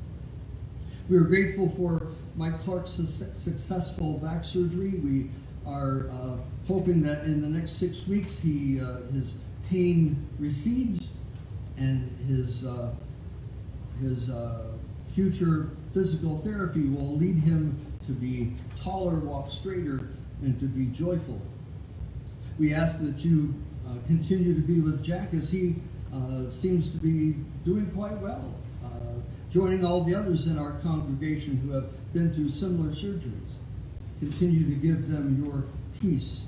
We 1.09 1.17
are 1.17 1.25
grateful 1.25 1.69
for 1.69 2.09
Mike 2.37 2.59
Clark's 2.61 2.91
successful 2.91 4.19
back 4.19 4.45
surgery. 4.45 5.01
We 5.03 5.31
are 5.71 6.07
uh, 6.11 6.37
hoping 6.67 7.03
that 7.03 7.25
in 7.25 7.41
the 7.41 7.49
next 7.49 7.79
six 7.79 8.09
weeks 8.09 8.41
he 8.41 8.81
uh, 8.81 9.01
his 9.13 9.45
pain 9.69 10.17
recedes 10.39 11.17
and 11.79 12.03
his 12.27 12.67
uh, 12.67 12.93
his 14.01 14.31
uh, 14.31 14.73
future 15.15 15.71
physical 15.93 16.39
therapy 16.39 16.89
will 16.89 17.17
lead 17.17 17.39
him 17.39 17.77
to 18.03 18.13
be 18.13 18.53
taller, 18.77 19.21
walk 19.21 19.51
straighter, 19.51 20.09
and 20.43 20.59
to 20.61 20.67
be 20.67 20.87
joyful. 20.87 21.41
We 22.59 22.73
ask 22.73 23.01
that 23.01 23.25
you 23.25 23.55
uh, 23.89 23.95
continue 24.07 24.55
to 24.55 24.61
be 24.61 24.81
with 24.81 25.03
Jack 25.03 25.35
as 25.35 25.51
he 25.51 25.77
uh, 26.15 26.47
seems 26.49 26.91
to 26.95 26.99
be 26.99 27.35
doing 27.65 27.91
quite 27.91 28.17
well, 28.19 28.55
uh, 28.85 29.15
joining 29.51 29.85
all 29.85 30.05
the 30.05 30.15
others 30.15 30.49
in 30.49 30.59
our 30.59 30.79
congregation 30.81 31.57
who 31.57 31.73
have 31.73 31.91
been 32.13 32.31
through 32.31 32.49
similar 32.49 32.91
surgeries. 32.91 33.60
Continue 34.21 34.69
to 34.69 34.75
give 34.75 35.09
them 35.09 35.43
your 35.43 35.65
peace. 36.01 36.47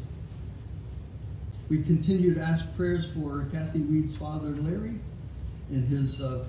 We 1.71 1.83
continue 1.83 2.35
to 2.35 2.41
ask 2.41 2.77
prayers 2.77 3.15
for 3.15 3.47
Kathy 3.51 3.81
Weed's 3.81 4.15
father, 4.15 4.49
Larry, 4.49 4.97
and 5.71 5.85
his 5.87 6.21
uh, 6.21 6.45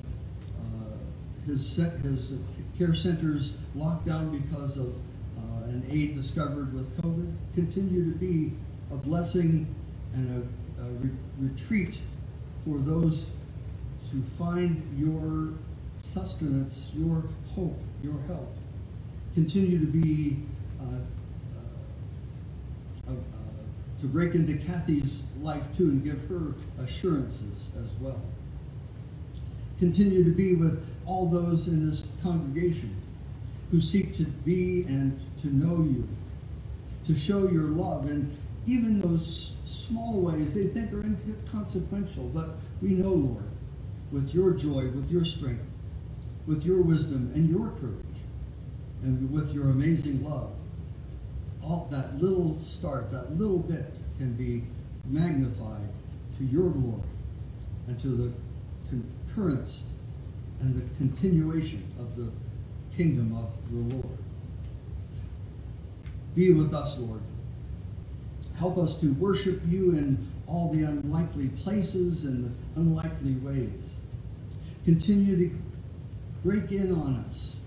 uh, 0.60 0.98
his 1.48 1.78
his 2.04 2.42
care 2.78 2.94
centers 2.94 3.64
locked 3.74 4.06
down 4.06 4.38
because 4.38 4.78
of 4.78 4.96
uh, 5.38 5.70
an 5.70 5.86
aide 5.90 6.14
discovered 6.14 6.74
with 6.74 7.02
COVID. 7.02 7.34
Continue 7.56 8.12
to 8.12 8.18
be 8.18 8.52
a 8.92 8.98
blessing 8.98 9.66
and 10.16 10.30
a, 10.30 10.84
a 10.84 10.90
re- 10.90 11.10
retreat 11.40 12.02
for 12.66 12.78
those 12.80 13.34
to 14.12 14.22
find 14.22 14.82
your 14.98 15.54
sustenance, 15.96 16.94
your 16.98 17.24
hope, 17.56 17.80
your 18.04 18.20
help. 18.28 18.52
Continue 19.36 19.80
to 19.80 19.86
be 19.86 20.38
uh, 20.82 21.00
to 24.04 24.10
break 24.10 24.36
into 24.36 24.58
Kathy's 24.68 25.32
life 25.40 25.72
too 25.74 25.86
and 25.86 26.04
give 26.04 26.28
her 26.28 26.54
assurances 26.84 27.72
as 27.82 27.96
well. 28.02 28.20
Continue 29.80 30.26
to 30.26 30.32
be 30.32 30.56
with 30.56 30.86
all 31.08 31.30
those 31.30 31.70
in 31.70 31.88
this 31.88 32.14
congregation 32.22 32.94
who 33.72 33.80
seek 33.80 34.14
to 34.18 34.26
be 34.26 34.84
and 34.90 35.18
to 35.38 35.48
know 35.56 35.78
you, 35.84 36.06
to 37.06 37.16
show 37.16 37.48
your 37.48 37.64
love. 37.64 38.10
And 38.10 38.30
even 38.68 39.00
those 39.00 39.62
small 39.64 40.20
ways 40.20 40.54
they 40.54 40.68
think 40.68 40.92
are 40.92 41.04
inconsequential, 41.06 42.30
but 42.34 42.50
we 42.82 42.90
know, 42.90 43.14
Lord, 43.14 43.46
with 44.12 44.36
your 44.36 44.52
joy, 44.52 44.84
with 44.88 45.10
your 45.10 45.24
strength, 45.24 45.66
with 46.46 46.66
your 46.66 46.82
wisdom 46.82 47.32
and 47.36 47.50
your 47.50 47.70
courage, 47.70 48.20
and 49.04 49.32
with 49.32 49.54
your 49.54 49.70
amazing 49.70 50.26
love, 50.26 50.54
all 51.66 51.88
that 51.92 52.16
little 52.22 52.60
start, 52.60 53.10
that 53.12 53.32
little 53.32 53.60
bit 53.60 54.00
can 54.18 54.34
be 54.34 54.64
magnified 55.06 55.88
to 56.38 56.44
your 56.46 56.70
glory 56.70 57.02
and 57.88 57.98
to 58.00 58.08
the 58.08 58.32
concurrence 58.90 59.92
and 60.62 60.76
the 60.76 60.96
continuation 60.98 61.84
of 62.00 62.16
the 62.16 62.32
kingdom 62.96 63.36
of 63.38 63.52
the 63.72 63.96
Lord. 63.96 64.18
Be 66.36 66.54
with 66.54 66.74
us, 66.74 67.00
Lord. 67.00 67.22
Help 68.58 68.78
us 68.78 69.00
to 69.02 69.14
worship 69.14 69.60
you 69.66 69.92
in 69.92 70.18
all 70.48 70.72
the 70.72 70.84
unlikely 70.84 71.50
places 71.50 72.26
and 72.26 72.46
the 72.46 72.80
unlikely 72.80 73.34
ways. 73.36 73.96
Continue 74.86 75.50
to 75.50 75.56
break 76.44 76.72
in 76.72 76.94
on 76.94 77.16
us 77.16 77.62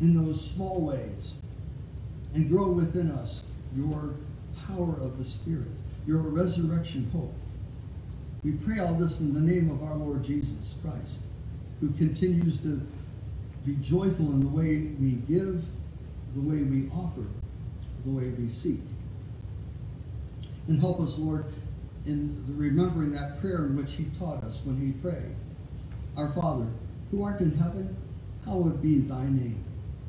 in 0.00 0.14
those 0.14 0.54
small 0.54 0.86
ways 0.86 1.41
and 2.34 2.48
grow 2.48 2.70
within 2.70 3.10
us 3.10 3.44
your 3.76 4.14
power 4.66 4.94
of 5.00 5.18
the 5.18 5.24
Spirit, 5.24 5.68
your 6.06 6.18
resurrection 6.18 7.08
hope. 7.12 7.32
We 8.44 8.52
pray 8.52 8.80
all 8.80 8.94
this 8.94 9.20
in 9.20 9.34
the 9.34 9.40
name 9.40 9.70
of 9.70 9.82
our 9.82 9.94
Lord 9.94 10.24
Jesus 10.24 10.80
Christ, 10.82 11.20
who 11.80 11.90
continues 11.92 12.58
to 12.62 12.80
be 13.64 13.76
joyful 13.80 14.26
in 14.32 14.40
the 14.40 14.48
way 14.48 14.90
we 15.00 15.12
give, 15.28 15.64
the 16.34 16.40
way 16.40 16.62
we 16.62 16.88
offer, 16.90 17.24
the 18.04 18.10
way 18.10 18.30
we 18.30 18.48
seek. 18.48 18.80
And 20.68 20.78
help 20.78 21.00
us, 21.00 21.18
Lord, 21.18 21.44
in 22.06 22.44
remembering 22.48 23.12
that 23.12 23.40
prayer 23.40 23.66
in 23.66 23.76
which 23.76 23.94
He 23.94 24.06
taught 24.18 24.42
us 24.42 24.64
when 24.66 24.76
He 24.76 24.92
prayed. 25.00 25.34
Our 26.16 26.28
Father, 26.28 26.66
who 27.10 27.22
art 27.22 27.40
in 27.40 27.52
heaven, 27.52 27.96
hallowed 28.44 28.82
be 28.82 28.98
thy 28.98 29.24
name. 29.24 29.62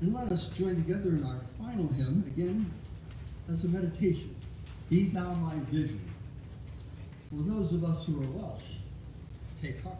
And 0.00 0.14
let 0.14 0.32
us 0.32 0.56
join 0.56 0.76
together 0.76 1.10
in 1.10 1.24
our 1.24 1.40
final 1.58 1.88
hymn, 1.88 2.24
again, 2.26 2.70
as 3.50 3.64
a 3.64 3.68
meditation. 3.68 4.34
Be 4.88 5.08
thou 5.10 5.34
my 5.34 5.54
vision. 5.70 6.00
For 7.28 7.42
those 7.42 7.74
of 7.74 7.84
us 7.84 8.06
who 8.06 8.22
are 8.22 8.30
Welsh, 8.30 8.78
take 9.60 9.82
heart. 9.82 9.98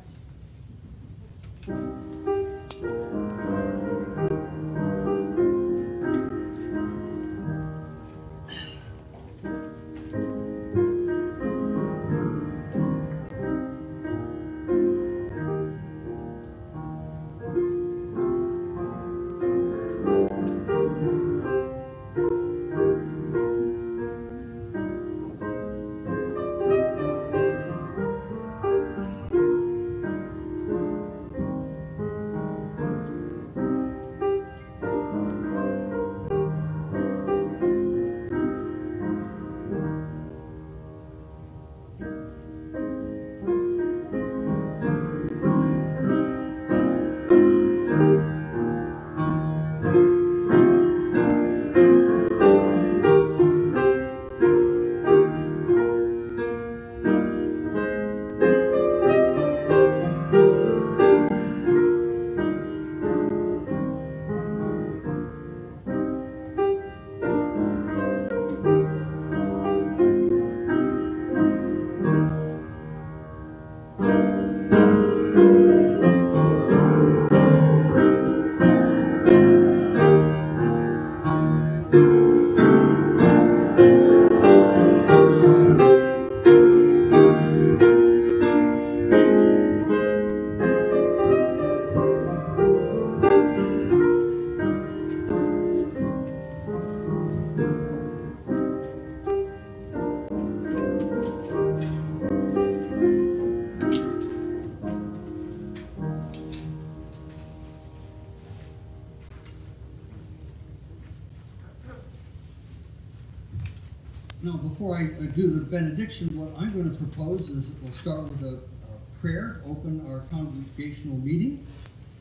Do 115.34 115.48
the 115.48 115.60
benediction, 115.60 116.28
what 116.38 116.50
I'm 116.60 116.72
going 116.72 116.90
to 116.90 116.96
propose 116.96 117.48
is 117.50 117.76
we'll 117.82 117.92
start 117.92 118.22
with 118.24 118.42
a, 118.42 118.56
a 118.56 119.20
prayer, 119.20 119.60
open 119.66 120.04
our 120.10 120.20
congregational 120.30 121.16
meeting, 121.18 121.64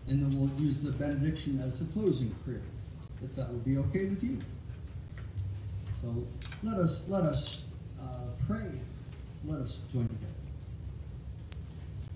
and 0.07 0.21
then 0.21 0.37
we'll 0.37 0.49
use 0.59 0.81
the 0.81 0.91
benediction 0.91 1.59
as 1.59 1.79
the 1.79 1.93
closing 1.93 2.29
prayer, 2.45 2.61
if 3.23 3.33
that 3.35 3.49
would 3.49 3.65
be 3.65 3.77
okay 3.77 4.05
with 4.05 4.23
you. 4.23 4.39
So 6.01 6.13
let 6.63 6.77
us 6.77 7.09
let 7.09 7.23
us 7.23 7.67
uh, 8.01 8.27
pray. 8.47 8.71
Let 9.45 9.59
us 9.59 9.79
join 9.91 10.07
together. 10.07 10.25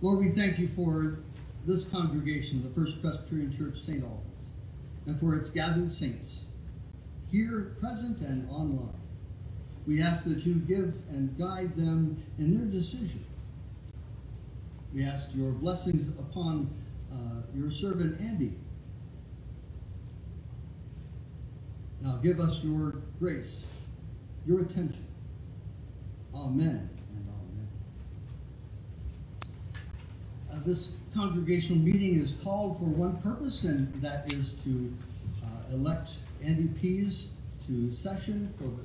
Lord, 0.02 0.20
we 0.20 0.30
thank 0.32 0.60
you 0.60 0.68
for 0.68 1.20
this 1.66 1.90
congregation, 1.90 2.62
the 2.64 2.70
First 2.70 3.02
Presbyterian 3.02 3.52
Church 3.52 3.76
St. 3.76 4.04
Albans, 4.04 4.50
and 5.06 5.18
for 5.18 5.36
its 5.36 5.50
gathered 5.50 5.92
saints, 5.94 6.48
here 7.32 7.72
present 7.80 8.22
and 8.22 8.50
online. 8.50 9.03
We 9.86 10.02
ask 10.02 10.26
that 10.26 10.46
you 10.46 10.56
give 10.56 10.94
and 11.10 11.38
guide 11.38 11.76
them 11.76 12.18
in 12.40 12.58
their 12.58 12.66
decision. 12.66 13.22
We 14.94 15.04
ask 15.04 15.36
your 15.36 15.52
blessings 15.52 16.18
upon 16.20 16.70
uh, 17.12 17.42
your 17.54 17.70
servant 17.70 18.20
Andy. 18.22 18.54
Now 22.02 22.18
give 22.22 22.40
us 22.40 22.64
your 22.64 22.96
grace, 23.20 23.82
your 24.46 24.62
attention. 24.62 25.06
Amen 26.36 26.90
and 27.16 27.28
amen. 27.30 27.68
Uh, 30.52 30.60
this 30.66 31.00
congregational 31.16 31.82
meeting 31.82 32.16
is 32.16 32.34
called 32.44 32.78
for 32.78 32.86
one 32.86 33.22
purpose, 33.22 33.64
and 33.64 33.92
that 34.02 34.32
is 34.34 34.64
to 34.64 34.92
uh, 35.44 35.74
elect 35.74 36.20
Andy 36.46 36.68
Pease 36.80 37.34
to 37.66 37.90
session 37.92 38.52
for 38.58 38.66
the 38.66 38.84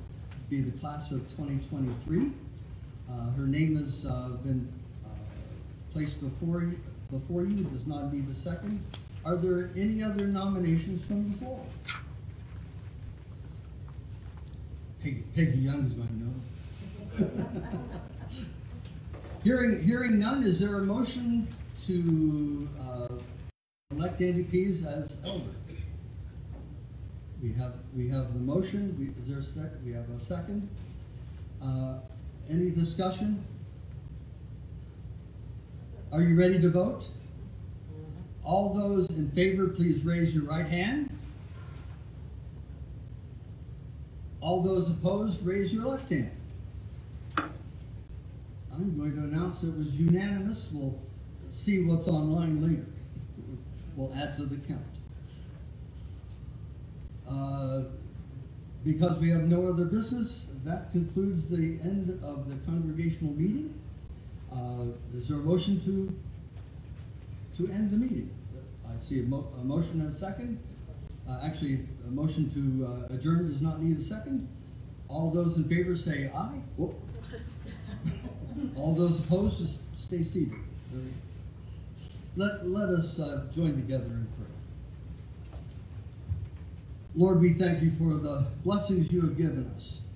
be 0.49 0.61
the 0.61 0.77
class 0.79 1.11
of 1.11 1.19
2023. 1.29 2.31
Uh, 3.09 3.31
her 3.33 3.45
name 3.45 3.75
has 3.75 4.07
uh, 4.09 4.29
been 4.43 4.67
uh, 5.05 5.09
placed 5.91 6.21
before 6.21 6.61
you, 6.61 6.79
before 7.11 7.43
you, 7.43 7.55
It 7.57 7.69
does 7.69 7.85
not 7.85 8.11
need 8.11 8.27
a 8.27 8.33
second. 8.33 8.81
Are 9.25 9.35
there 9.35 9.69
any 9.77 10.01
other 10.03 10.25
nominations 10.25 11.07
from 11.07 11.29
the 11.29 11.35
floor? 11.35 11.61
Peggy, 15.03 15.23
Peggy 15.35 15.57
Young 15.59 15.81
is 15.81 15.93
going 15.93 16.07
to 16.07 17.25
know. 17.25 17.29
hearing, 19.43 19.79
hearing 19.83 20.17
none, 20.17 20.41
is 20.41 20.59
there 20.59 20.79
a 20.79 20.83
motion 20.83 21.47
to 21.87 22.67
uh, 22.81 23.15
elect 23.91 24.19
Andy 24.21 24.43
Pease 24.43 24.85
as 24.85 25.23
elder? 25.25 25.58
We 27.41 27.53
have, 27.53 27.73
we 27.95 28.09
have 28.09 28.33
the 28.33 28.39
motion, 28.39 28.95
we, 28.99 29.07
is 29.19 29.29
there 29.29 29.39
a 29.39 29.43
sec, 29.43 29.71
we 29.85 29.93
have 29.93 30.09
a 30.09 30.19
second? 30.19 30.67
Uh, 31.63 31.99
any 32.49 32.69
discussion? 32.69 33.43
Are 36.11 36.21
you 36.21 36.37
ready 36.37 36.59
to 36.59 36.69
vote? 36.69 37.09
All 38.43 38.73
those 38.73 39.17
in 39.17 39.29
favor, 39.29 39.69
please 39.69 40.05
raise 40.05 40.35
your 40.35 40.45
right 40.45 40.65
hand. 40.65 41.11
All 44.41 44.63
those 44.63 44.89
opposed, 44.89 45.45
raise 45.45 45.73
your 45.73 45.85
left 45.85 46.09
hand. 46.09 46.31
I'm 47.37 48.97
going 48.97 49.13
to 49.15 49.23
announce 49.23 49.63
it 49.63 49.77
was 49.77 50.01
unanimous. 50.01 50.73
We'll 50.73 50.97
see 51.49 51.85
what's 51.85 52.07
online 52.07 52.61
later. 52.61 52.85
we'll 53.95 54.13
add 54.15 54.33
to 54.35 54.43
the 54.43 54.55
count. 54.67 54.98
Uh, 57.29 57.83
because 58.83 59.19
we 59.19 59.29
have 59.29 59.43
no 59.43 59.65
other 59.65 59.85
business, 59.85 60.59
that 60.65 60.91
concludes 60.91 61.49
the 61.49 61.77
end 61.87 62.09
of 62.23 62.49
the 62.49 62.55
congregational 62.65 63.33
meeting. 63.33 63.73
Uh, 64.51 64.87
is 65.13 65.29
there 65.29 65.37
a 65.39 65.41
motion 65.41 65.79
to 65.79 66.11
to 67.55 67.71
end 67.73 67.91
the 67.91 67.97
meeting? 67.97 68.29
I 68.91 68.95
see 68.97 69.19
a, 69.19 69.23
mo 69.23 69.45
a 69.59 69.63
motion 69.63 69.99
and 69.99 70.09
a 70.09 70.11
second. 70.11 70.57
Uh, 71.29 71.43
actually, 71.45 71.79
a 72.07 72.11
motion 72.11 72.49
to 72.49 72.85
uh, 72.85 73.13
adjourn 73.13 73.47
does 73.47 73.61
not 73.61 73.81
need 73.81 73.97
a 73.97 74.01
second. 74.01 74.47
All 75.07 75.31
those 75.31 75.57
in 75.57 75.65
favor 75.65 75.95
say 75.95 76.31
aye. 76.33 76.61
All 78.75 78.95
those 78.95 79.25
opposed, 79.25 79.59
just 79.59 79.97
stay 79.97 80.23
seated. 80.23 80.57
Let, 82.35 82.65
let 82.65 82.89
us 82.89 83.19
uh, 83.19 83.51
join 83.51 83.75
together 83.75 84.05
in 84.05 84.27
prayer. 84.35 84.48
Lord, 87.15 87.41
we 87.41 87.53
thank 87.53 87.81
you 87.81 87.91
for 87.91 88.05
the 88.05 88.47
blessings 88.63 89.13
you 89.13 89.21
have 89.21 89.37
given 89.37 89.69
us. 89.73 90.07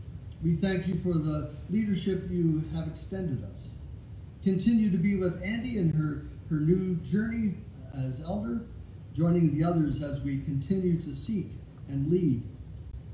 We 0.43 0.55
thank 0.55 0.87
you 0.87 0.95
for 0.95 1.13
the 1.13 1.51
leadership 1.69 2.23
you 2.29 2.63
have 2.75 2.87
extended 2.87 3.43
us. 3.45 3.79
Continue 4.43 4.91
to 4.91 4.97
be 4.97 5.15
with 5.15 5.41
Andy 5.43 5.77
and 5.77 5.93
her, 5.95 6.23
her 6.49 6.59
new 6.61 6.95
journey 6.97 7.55
as 8.05 8.23
elder, 8.25 8.61
joining 9.13 9.57
the 9.57 9.63
others 9.63 10.03
as 10.03 10.23
we 10.23 10.39
continue 10.41 10.99
to 10.99 11.13
seek 11.13 11.47
and 11.87 12.07
lead. 12.07 12.43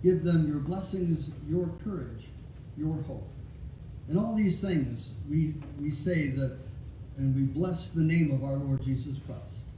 Give 0.01 0.23
them 0.23 0.47
your 0.47 0.59
blessings, 0.59 1.35
your 1.47 1.67
courage, 1.83 2.29
your 2.77 2.95
hope. 3.03 3.27
And 4.07 4.17
all 4.17 4.35
these 4.35 4.61
things 4.61 5.19
we, 5.29 5.53
we 5.79 5.89
say 5.89 6.29
that, 6.29 6.57
and 7.17 7.35
we 7.35 7.43
bless 7.43 7.93
the 7.93 8.03
name 8.03 8.31
of 8.31 8.43
our 8.43 8.55
Lord 8.55 8.81
Jesus 8.81 9.19
Christ. 9.19 9.69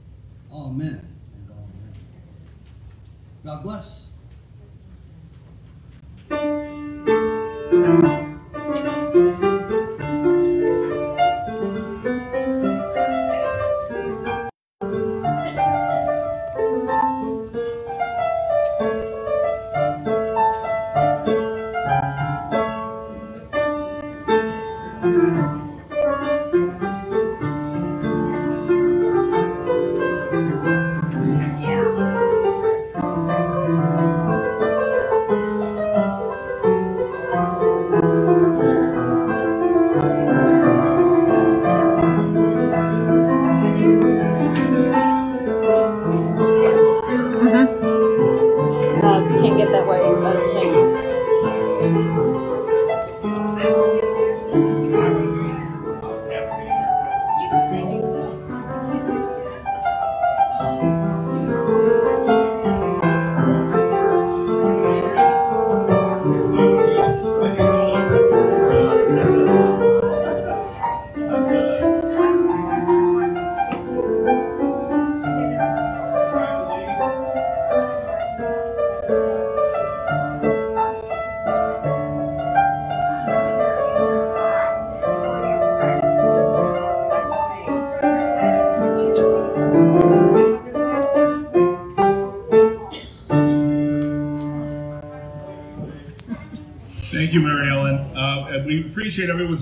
Amen. 0.50 1.11
God 3.44 3.62
bless. 3.64 4.12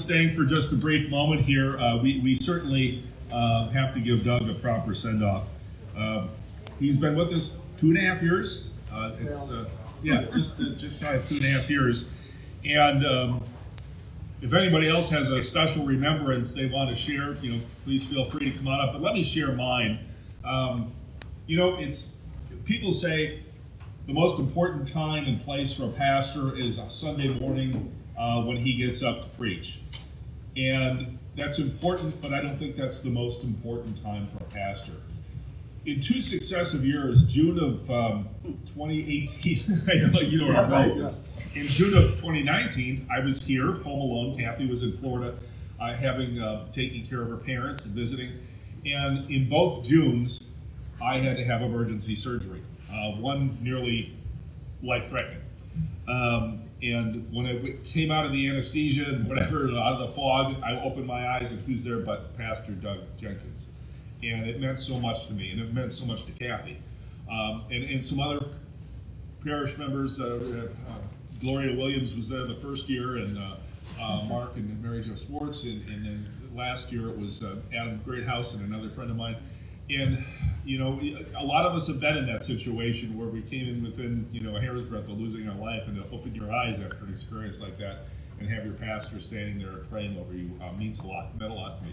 Staying 0.02 0.34
for 0.34 0.44
just 0.44 0.72
a 0.72 0.76
brief 0.76 1.10
moment 1.10 1.40
here. 1.40 1.78
Uh, 1.78 1.98
we, 1.98 2.20
we 2.20 2.34
certainly 2.34 3.02
uh, 3.32 3.68
have 3.68 3.94
to 3.94 4.00
give 4.00 4.24
Doug 4.24 4.48
a 4.48 4.54
proper 4.54 4.94
send 4.94 5.22
off. 5.22 5.48
Uh, 5.96 6.26
he's 6.78 6.96
been 6.96 7.14
with 7.14 7.32
us 7.32 7.66
two 7.76 7.88
and 7.88 7.98
a 7.98 8.00
half 8.00 8.22
years. 8.22 8.74
Uh, 8.92 9.12
it's 9.20 9.52
uh, 9.52 9.68
yeah, 10.02 10.22
just 10.32 10.60
uh, 10.60 10.74
just 10.76 11.02
shy 11.02 11.14
of 11.14 11.28
two 11.28 11.36
and 11.36 11.44
a 11.44 11.48
half 11.48 11.70
years. 11.70 12.14
And 12.64 13.06
um, 13.06 13.42
if 14.42 14.52
anybody 14.52 14.88
else 14.88 15.10
has 15.10 15.30
a 15.30 15.40
special 15.42 15.86
remembrance 15.86 16.54
they 16.54 16.66
want 16.66 16.90
to 16.90 16.96
share, 16.96 17.34
you 17.34 17.52
know, 17.52 17.60
please 17.84 18.10
feel 18.10 18.24
free 18.24 18.50
to 18.50 18.58
come 18.58 18.68
on 18.68 18.80
up. 18.80 18.92
But 18.92 19.02
let 19.02 19.14
me 19.14 19.22
share 19.22 19.52
mine. 19.52 19.98
Um, 20.44 20.90
you 21.46 21.56
know, 21.56 21.78
it's 21.78 22.22
people 22.64 22.90
say 22.90 23.40
the 24.06 24.12
most 24.12 24.38
important 24.38 24.88
time 24.88 25.24
and 25.26 25.40
place 25.40 25.76
for 25.76 25.84
a 25.84 25.92
pastor 25.92 26.56
is 26.56 26.78
a 26.78 26.88
Sunday 26.90 27.28
morning 27.38 27.92
uh, 28.18 28.42
when 28.42 28.56
he 28.56 28.74
gets 28.74 29.02
up 29.02 29.22
to 29.22 29.28
preach. 29.30 29.80
And 30.56 31.18
that's 31.36 31.58
important, 31.58 32.16
but 32.20 32.32
I 32.32 32.40
don't 32.40 32.56
think 32.56 32.76
that's 32.76 33.00
the 33.00 33.10
most 33.10 33.44
important 33.44 34.02
time 34.02 34.26
for 34.26 34.38
a 34.38 34.48
pastor. 34.48 34.92
In 35.86 36.00
two 36.00 36.20
successive 36.20 36.84
years, 36.84 37.32
June 37.32 37.58
of 37.58 37.90
um, 37.90 38.28
2018, 38.66 39.64
I 39.88 40.10
know 40.10 40.20
you 40.20 40.38
know 40.46 40.68
going 40.68 40.90
with 40.90 40.98
this. 40.98 41.28
In 41.54 41.64
June 41.64 41.96
of 41.96 42.10
2019, 42.20 43.08
I 43.10 43.20
was 43.20 43.44
here, 43.44 43.72
home 43.72 44.00
alone. 44.00 44.36
Kathy 44.36 44.66
was 44.66 44.82
in 44.82 44.92
Florida, 44.92 45.34
uh, 45.80 45.94
having 45.94 46.38
uh, 46.38 46.70
taking 46.70 47.06
care 47.06 47.22
of 47.22 47.28
her 47.28 47.36
parents 47.36 47.86
and 47.86 47.94
visiting. 47.94 48.30
And 48.84 49.30
in 49.30 49.48
both 49.48 49.84
Junes, 49.84 50.52
I 51.02 51.18
had 51.18 51.36
to 51.38 51.44
have 51.44 51.62
emergency 51.62 52.14
surgery. 52.14 52.60
Uh, 52.92 53.12
one 53.12 53.56
nearly 53.62 54.12
life-threatening. 54.82 55.40
Um, 56.08 56.59
and 56.82 57.30
when 57.32 57.46
I 57.46 57.74
came 57.84 58.10
out 58.10 58.24
of 58.24 58.32
the 58.32 58.48
anesthesia 58.48 59.06
and 59.08 59.28
whatever, 59.28 59.68
out 59.78 59.94
of 59.94 59.98
the 60.00 60.08
fog, 60.08 60.56
I 60.62 60.80
opened 60.80 61.06
my 61.06 61.28
eyes 61.28 61.52
and 61.52 61.60
who's 61.66 61.84
there 61.84 61.98
but 61.98 62.36
Pastor 62.36 62.72
Doug 62.72 63.00
Jenkins. 63.18 63.70
And 64.22 64.48
it 64.48 64.60
meant 64.60 64.78
so 64.78 64.98
much 64.98 65.28
to 65.28 65.34
me, 65.34 65.50
and 65.50 65.60
it 65.60 65.72
meant 65.72 65.92
so 65.92 66.06
much 66.06 66.24
to 66.26 66.32
Kathy. 66.32 66.78
Um, 67.30 67.64
and, 67.70 67.84
and 67.84 68.04
some 68.04 68.20
other 68.20 68.44
parish 69.44 69.78
members, 69.78 70.20
uh, 70.20 70.68
uh, 70.88 70.92
Gloria 71.40 71.74
Williams 71.74 72.14
was 72.14 72.28
there 72.28 72.44
the 72.44 72.54
first 72.54 72.88
year, 72.88 73.16
and 73.16 73.38
uh, 73.38 73.54
uh, 74.00 74.24
Mark 74.28 74.56
and 74.56 74.82
Mary 74.82 75.00
Jo 75.02 75.14
Swartz, 75.14 75.64
and, 75.64 75.86
and 75.88 76.04
then 76.04 76.28
last 76.54 76.92
year 76.92 77.08
it 77.08 77.18
was 77.18 77.42
uh, 77.42 77.56
Adam 77.74 78.00
Greathouse 78.04 78.54
and 78.54 78.66
another 78.70 78.90
friend 78.90 79.10
of 79.10 79.16
mine. 79.16 79.36
And, 79.90 80.24
you 80.64 80.78
know, 80.78 81.00
a 81.36 81.44
lot 81.44 81.64
of 81.64 81.74
us 81.74 81.88
have 81.88 82.00
been 82.00 82.16
in 82.16 82.26
that 82.26 82.42
situation 82.42 83.18
where 83.18 83.28
we 83.28 83.42
came 83.42 83.68
in 83.68 83.82
within, 83.82 84.26
you 84.30 84.40
know, 84.40 84.56
a 84.56 84.60
hair's 84.60 84.82
breadth 84.82 85.08
of 85.08 85.18
losing 85.18 85.48
our 85.48 85.56
life, 85.56 85.88
and 85.88 85.96
to 85.96 86.14
open 86.14 86.34
your 86.34 86.52
eyes 86.52 86.80
after 86.80 87.04
an 87.04 87.10
experience 87.10 87.60
like 87.60 87.76
that 87.78 87.98
and 88.38 88.48
have 88.48 88.64
your 88.64 88.74
pastor 88.74 89.20
standing 89.20 89.58
there 89.58 89.84
praying 89.90 90.18
over 90.18 90.32
you 90.32 90.50
uh, 90.62 90.72
means 90.78 91.00
a 91.00 91.06
lot, 91.06 91.38
meant 91.38 91.52
a 91.52 91.54
lot 91.54 91.76
to 91.76 91.82
me. 91.84 91.92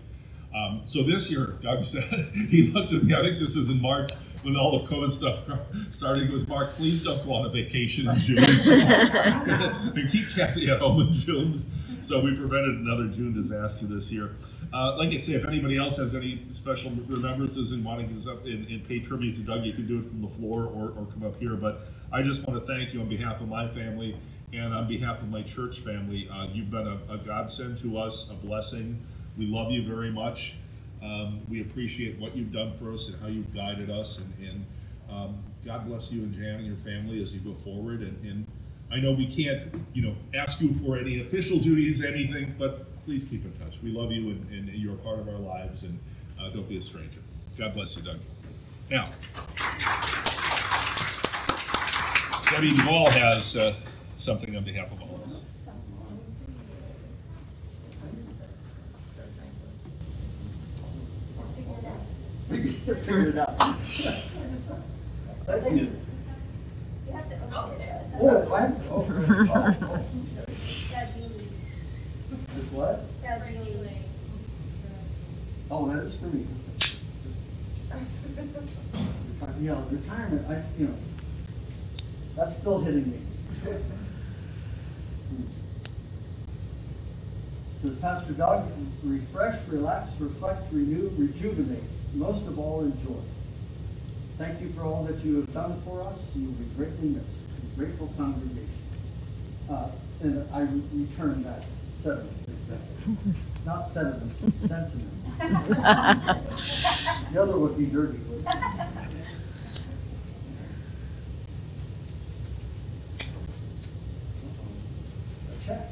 Um, 0.55 0.81
so 0.83 1.03
this 1.03 1.29
year, 1.31 1.55
Doug 1.61 1.83
said, 1.83 2.29
he 2.49 2.67
looked 2.67 2.93
at 2.93 3.03
me, 3.03 3.13
I 3.13 3.21
think 3.21 3.39
this 3.39 3.55
is 3.55 3.69
in 3.69 3.81
March, 3.81 4.11
when 4.43 4.55
all 4.55 4.79
the 4.79 4.85
COVID 4.87 5.11
stuff 5.11 5.39
started, 5.89 6.23
he 6.23 6.29
goes, 6.29 6.47
Mark, 6.47 6.69
please 6.69 7.03
don't 7.03 7.23
go 7.25 7.33
on 7.33 7.45
a 7.45 7.49
vacation 7.49 8.07
in 8.07 8.17
June. 8.17 8.37
and 8.43 10.09
keep 10.09 10.29
Kathy 10.35 10.69
at 10.69 10.79
home 10.79 11.01
in 11.01 11.13
June. 11.13 11.59
So 12.01 12.23
we 12.23 12.35
prevented 12.35 12.75
another 12.75 13.07
June 13.07 13.33
disaster 13.33 13.87
this 13.87 14.11
year. 14.11 14.31
Uh, 14.71 14.95
like 14.97 15.09
I 15.09 15.15
say, 15.17 15.33
if 15.33 15.45
anybody 15.45 15.77
else 15.77 15.97
has 15.97 16.13
any 16.13 16.43
special 16.47 16.91
remembrances 17.07 17.71
and 17.71 17.83
wanting 17.83 18.07
to 18.09 18.13
get 18.13 18.27
up 18.31 18.45
and, 18.45 18.67
and 18.67 18.87
pay 18.87 18.99
tribute 18.99 19.35
to 19.37 19.41
Doug, 19.41 19.63
you 19.63 19.73
can 19.73 19.87
do 19.87 19.97
it 19.97 20.05
from 20.05 20.21
the 20.21 20.27
floor 20.27 20.65
or, 20.65 20.89
or 20.89 21.05
come 21.05 21.23
up 21.25 21.35
here. 21.37 21.55
But 21.55 21.79
I 22.11 22.21
just 22.21 22.47
want 22.47 22.59
to 22.59 22.65
thank 22.65 22.93
you 22.93 23.01
on 23.01 23.09
behalf 23.09 23.41
of 23.41 23.47
my 23.47 23.67
family 23.67 24.15
and 24.53 24.73
on 24.73 24.87
behalf 24.87 25.21
of 25.21 25.29
my 25.29 25.41
church 25.41 25.79
family. 25.79 26.29
Uh, 26.29 26.47
you've 26.51 26.69
been 26.69 26.87
a, 26.87 27.13
a 27.13 27.17
godsend 27.17 27.79
to 27.79 27.97
us, 27.97 28.31
a 28.31 28.35
blessing. 28.35 29.01
We 29.37 29.47
love 29.47 29.71
you 29.71 29.83
very 29.83 30.11
much. 30.11 30.55
Um, 31.01 31.41
we 31.49 31.61
appreciate 31.61 32.19
what 32.19 32.35
you've 32.35 32.51
done 32.51 32.73
for 32.73 32.93
us 32.93 33.09
and 33.09 33.19
how 33.21 33.27
you've 33.27 33.53
guided 33.53 33.89
us. 33.89 34.19
And, 34.19 34.47
and 34.47 34.65
um, 35.09 35.43
God 35.65 35.87
bless 35.87 36.11
you 36.11 36.21
and 36.21 36.33
Jan 36.33 36.55
and 36.55 36.67
your 36.67 36.75
family 36.77 37.21
as 37.21 37.33
you 37.33 37.39
go 37.39 37.53
forward. 37.53 38.01
And, 38.01 38.23
and 38.23 38.47
I 38.91 38.99
know 38.99 39.11
we 39.11 39.27
can't, 39.27 39.63
you 39.93 40.01
know, 40.01 40.15
ask 40.33 40.61
you 40.61 40.73
for 40.73 40.97
any 40.97 41.19
official 41.19 41.59
duties, 41.59 42.03
anything, 42.03 42.55
but 42.57 42.85
please 43.03 43.25
keep 43.25 43.43
in 43.43 43.51
touch. 43.53 43.81
We 43.83 43.91
love 43.91 44.11
you 44.11 44.29
and, 44.29 44.49
and 44.51 44.69
you're 44.69 44.93
a 44.93 44.97
part 44.97 45.19
of 45.19 45.27
our 45.27 45.39
lives. 45.39 45.83
And 45.83 45.99
uh, 46.39 46.49
don't 46.49 46.67
be 46.69 46.77
a 46.77 46.81
stranger. 46.81 47.19
God 47.57 47.73
bless 47.73 47.97
you, 47.97 48.03
Doug. 48.03 48.19
Now, 48.89 49.09
Debbie 52.51 52.69
Duvall 52.69 53.09
has 53.11 53.57
uh, 53.57 53.73
something 54.17 54.55
on 54.55 54.63
behalf 54.63 54.91
of 54.91 55.01
all 55.01 55.15
of 55.15 55.23
us. 55.23 55.43
Figure 63.05 63.29
it 63.29 63.37
out. 63.37 63.57
Thank 65.47 65.81
you. 65.81 65.91
Oh, 68.19 68.39
what? 68.49 68.71
Oh, 68.89 69.05
oh, 69.49 69.77
oh. 69.81 70.03
What? 72.73 72.99
Oh, 75.69 75.87
that 75.89 76.03
is 76.03 76.15
for 76.19 76.27
me. 76.27 76.45
Yeah, 79.59 79.81
retirement, 79.89 80.45
I, 80.49 80.63
you 80.77 80.87
know, 80.87 80.93
that's 82.35 82.57
still 82.57 82.79
hitting 82.79 83.09
me. 83.09 83.17
Hmm. 85.27 85.43
Says 87.81 87.99
Pastor 87.99 88.33
Doug, 88.33 88.71
refresh, 89.03 89.67
relax, 89.67 90.19
reflect, 90.19 90.61
renew, 90.71 91.09
rejuvenate, 91.17 91.83
most 92.13 92.47
of 92.47 92.59
all 92.59 92.81
enjoy. 92.81 93.21
Thank 94.37 94.61
you 94.61 94.69
for 94.69 94.83
all 94.83 95.03
that 95.05 95.23
you 95.25 95.37
have 95.37 95.51
done 95.53 95.79
for 95.81 96.03
us. 96.03 96.35
You 96.35 96.45
will 96.47 96.53
be 96.53 96.65
greatly 96.75 97.09
missed. 97.09 97.46
Grateful 97.77 98.11
congregation. 98.17 98.67
Uh, 99.69 99.89
and 100.23 100.47
I 100.51 100.61
re- 100.61 100.81
return 100.93 101.43
that 101.43 101.63
sentiment. 102.01 102.33
Not 103.65 103.87
sentiment, 103.87 104.31
sentiment. 104.67 105.13
The 107.31 107.41
other 107.41 107.59
would 107.59 107.77
be 107.77 107.85
dirty. 107.85 108.17
wouldn't 108.17 108.47
it? 108.47 108.53
A 115.49 115.65
check. 115.65 115.91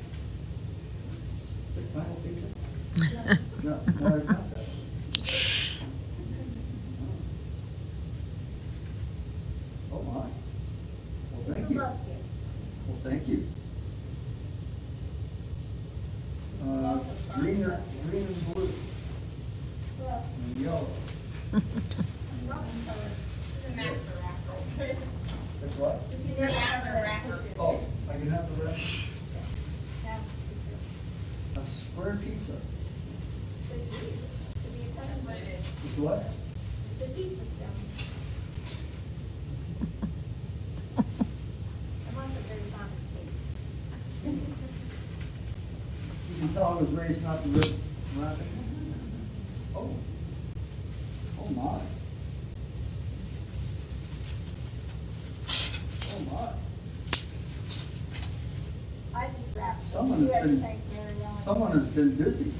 The 1.75 1.81
final 1.93 2.15
paycheck? 2.23 2.53
No, 3.63 3.71
no, 3.99 4.07
I 4.07 4.19
got 4.19 4.27
that. 4.51 4.65
Oh, 9.91 10.01
my. 10.03 10.27
Well, 11.31 11.43
thank 11.53 11.69
you. 11.69 11.77
Well, 11.77 12.99
thank 13.03 13.27
you. 13.27 13.43
Uh, 16.63 16.99
green 17.39 17.63
or, 17.63 17.79
green 18.09 18.25
and 18.25 18.53
blue, 18.53 18.69
and 20.01 20.57
yellow. 20.57 20.87
That's 25.61 25.77
what? 25.77 25.95
Oh, 27.59 27.79
I 28.09 28.11
can 28.17 28.29
have 28.29 28.45
the 28.57 28.65
rest. 28.65 29.11
A 31.55 31.61
square 31.61 32.17
pizza. 32.21 32.57
Is 35.85 35.97
what? 35.99 36.23
You 46.27 46.35
can 46.39 46.49
tell 47.13 47.13
I 47.13 47.13
was 47.13 47.15
raised 47.15 47.23
not 47.23 47.37
to 47.43 47.49
rip 47.49 47.71
rabbit. 48.17 48.47
Oh. 49.75 49.89
Oh, 51.39 51.49
my. 51.55 51.81
Oh, 56.11 56.19
my. 56.31 56.53
I 59.19 59.27
just 59.27 59.55
wrapped. 59.57 59.83
it. 59.83 59.87
Someone 59.87 60.19
You 60.21 60.25
has 60.27 60.33
have 60.33 60.43
to 60.43 60.47
been- 60.49 60.61
thank 60.61 60.79
Mary 60.93 61.15
Ellen. 61.23 61.43
Someone 61.43 61.71
has 61.71 61.87
been 61.89 62.11
busy. 62.15 62.51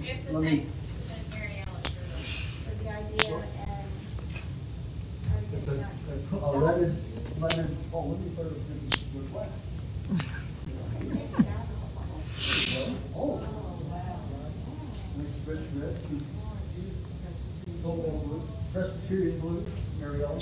We 0.00 0.06
have 0.08 0.20
to 0.26 0.32
Let 0.32 0.42
me- 0.42 0.48
thank 0.48 0.68
thank 1.06 1.24
Mary 1.34 1.54
Ellen 1.66 1.82
for 1.82 1.90
the, 1.90 2.16
for 2.64 2.74
the 2.82 2.88
idea 2.90 3.28
and. 3.36 3.88
how 5.26 5.36
to 5.36 5.44
get 5.46 5.58
It's 5.58 5.68
it 5.68 5.68
a, 5.68 5.76
done. 5.76 6.42
a 6.42 6.50
leaded, 6.56 6.94
leaded, 7.40 7.70
oh, 7.92 8.00
let 8.06 8.18
me 8.20 8.28
put 8.36 8.46
it 8.46 8.52
with 9.14 9.28
what? 9.32 9.48
Oh. 13.18 13.40
Nice 15.16 15.36
rich 15.46 15.64
red. 15.76 15.96
Cobalt 17.82 18.24
blue, 18.24 18.42
Presbyterian 19.06 19.38
blue, 19.40 19.64
Mary 20.00 20.24
Ellen 20.24 20.38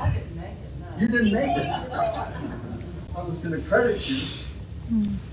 I 0.00 0.10
didn't 0.12 0.36
make 0.36 0.44
it, 0.44 0.72
no. 0.80 0.86
You 0.98 1.08
didn't 1.08 1.32
make 1.32 1.56
it. 1.56 1.66
I 1.66 3.22
was 3.24 3.38
gonna 3.38 3.60
credit 3.62 4.08
you. 4.08 4.16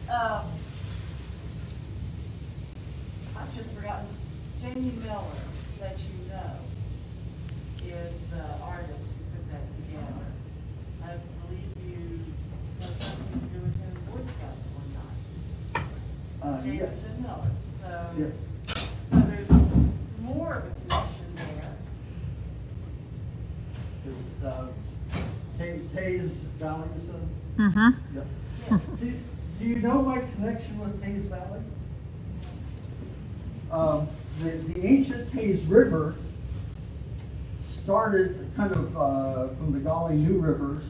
Um, 0.09 0.45
I've 3.38 3.55
just 3.55 3.76
forgotten, 3.76 4.07
Jamie 4.61 4.93
Miller, 5.03 5.22
that 5.82 5.97
you 5.99 6.30
know, 6.30 6.55
is 7.84 8.13
the 8.32 8.43
artist 8.63 9.03
who 9.11 9.38
put 9.38 9.51
that 9.51 9.66
together. 9.76 10.26
I 11.03 11.05
believe 11.45 11.70
you 11.86 12.20
had 12.82 12.91
something 12.95 13.39
to 13.39 13.45
do 13.45 13.59
with 13.61 13.76
him 13.76 13.91
in 13.91 14.01
Boy 14.09 14.24
Scouts 14.39 14.63
one 14.74 14.89
night. 14.95 15.86
Uh, 16.41 16.61
yes, 16.66 17.03
Jameson 17.03 17.22
Miller, 17.22 17.51
so. 17.80 17.89
yes. 18.18 18.36
So 18.95 19.16
there's 19.20 19.49
more 20.22 20.53
of 20.55 20.63
a 20.66 20.70
connection 20.82 21.30
there. 21.36 21.76
Is, 24.07 24.43
uh, 24.43 24.68
Tay- 25.57 25.82
Teays 25.95 26.32
Valley, 26.59 26.88
you 26.95 27.01
said? 27.05 27.24
Mm-hmm. 27.57 28.16
Yep. 28.18 28.26
Yes. 28.72 28.86
Do, 28.99 29.13
do 29.59 29.66
you 29.66 29.76
know 29.78 30.01
my 30.01 30.20
connection 30.36 30.80
with 30.80 31.01
Teays 31.01 31.24
Valley? 31.24 31.61
Um, 33.72 34.07
the, 34.41 34.49
the 34.74 34.86
ancient 34.86 35.32
Teays 35.32 35.66
River 35.66 36.16
started 37.63 38.49
kind 38.57 38.72
of, 38.74 38.95
Gauley 39.86 40.16
New 40.16 40.40
Rivers, 40.40 40.84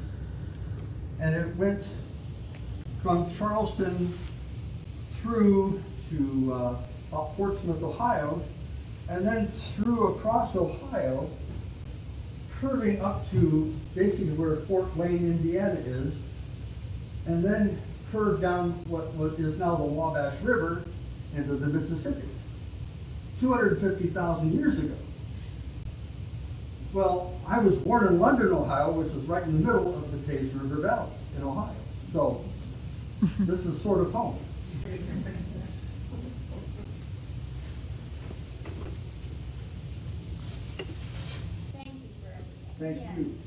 and 1.20 1.36
it 1.36 1.54
went 1.58 1.86
from 3.04 3.30
Charleston 3.36 4.08
through 5.22 5.82
to, 6.10 6.54
uh, 6.54 6.76
Portsmouth, 7.36 7.84
Ohio, 7.84 8.42
and 9.10 9.28
then 9.28 9.48
through 9.48 10.16
across 10.16 10.56
Ohio, 10.56 11.30
curving 12.60 13.02
up 13.02 13.30
to 13.32 13.74
basically 13.96 14.34
where 14.34 14.56
Fort 14.56 14.96
Wayne, 14.96 15.18
Indiana 15.18 15.80
is, 15.82 16.16
and 17.28 17.44
then 17.44 17.78
curved 18.14 18.42
down 18.42 18.72
what, 18.88 19.14
what 19.16 19.34
is 19.34 19.60
now 19.60 19.76
the 19.76 19.84
Wabash 19.84 20.40
River 20.42 20.84
into 21.36 21.56
the 21.56 21.68
Mississippi. 21.68 22.28
250,000 23.42 24.54
years 24.54 24.80
ago. 24.80 24.96
Well, 26.96 27.34
I 27.46 27.60
was 27.60 27.76
born 27.80 28.08
in 28.08 28.22
London, 28.22 28.54
Ohio, 28.54 28.94
which 28.94 29.08
is 29.08 29.26
right 29.26 29.44
in 29.44 29.52
the 29.52 29.68
middle 29.68 29.94
of 29.94 30.12
the 30.14 30.32
Teays 30.32 30.54
River 30.54 30.82
Valley 30.82 31.12
in 31.36 31.44
Ohio. 31.44 31.76
So 32.14 32.42
this 33.40 33.66
is 33.66 33.82
sort 33.82 34.00
of 34.00 34.14
home. 34.14 34.38
Thank 41.74 41.94
you 41.96 42.10
for 42.22 42.32
everything. 42.32 42.76
Thank 42.80 42.98
Yes. 43.02 43.18
you. 43.18 43.45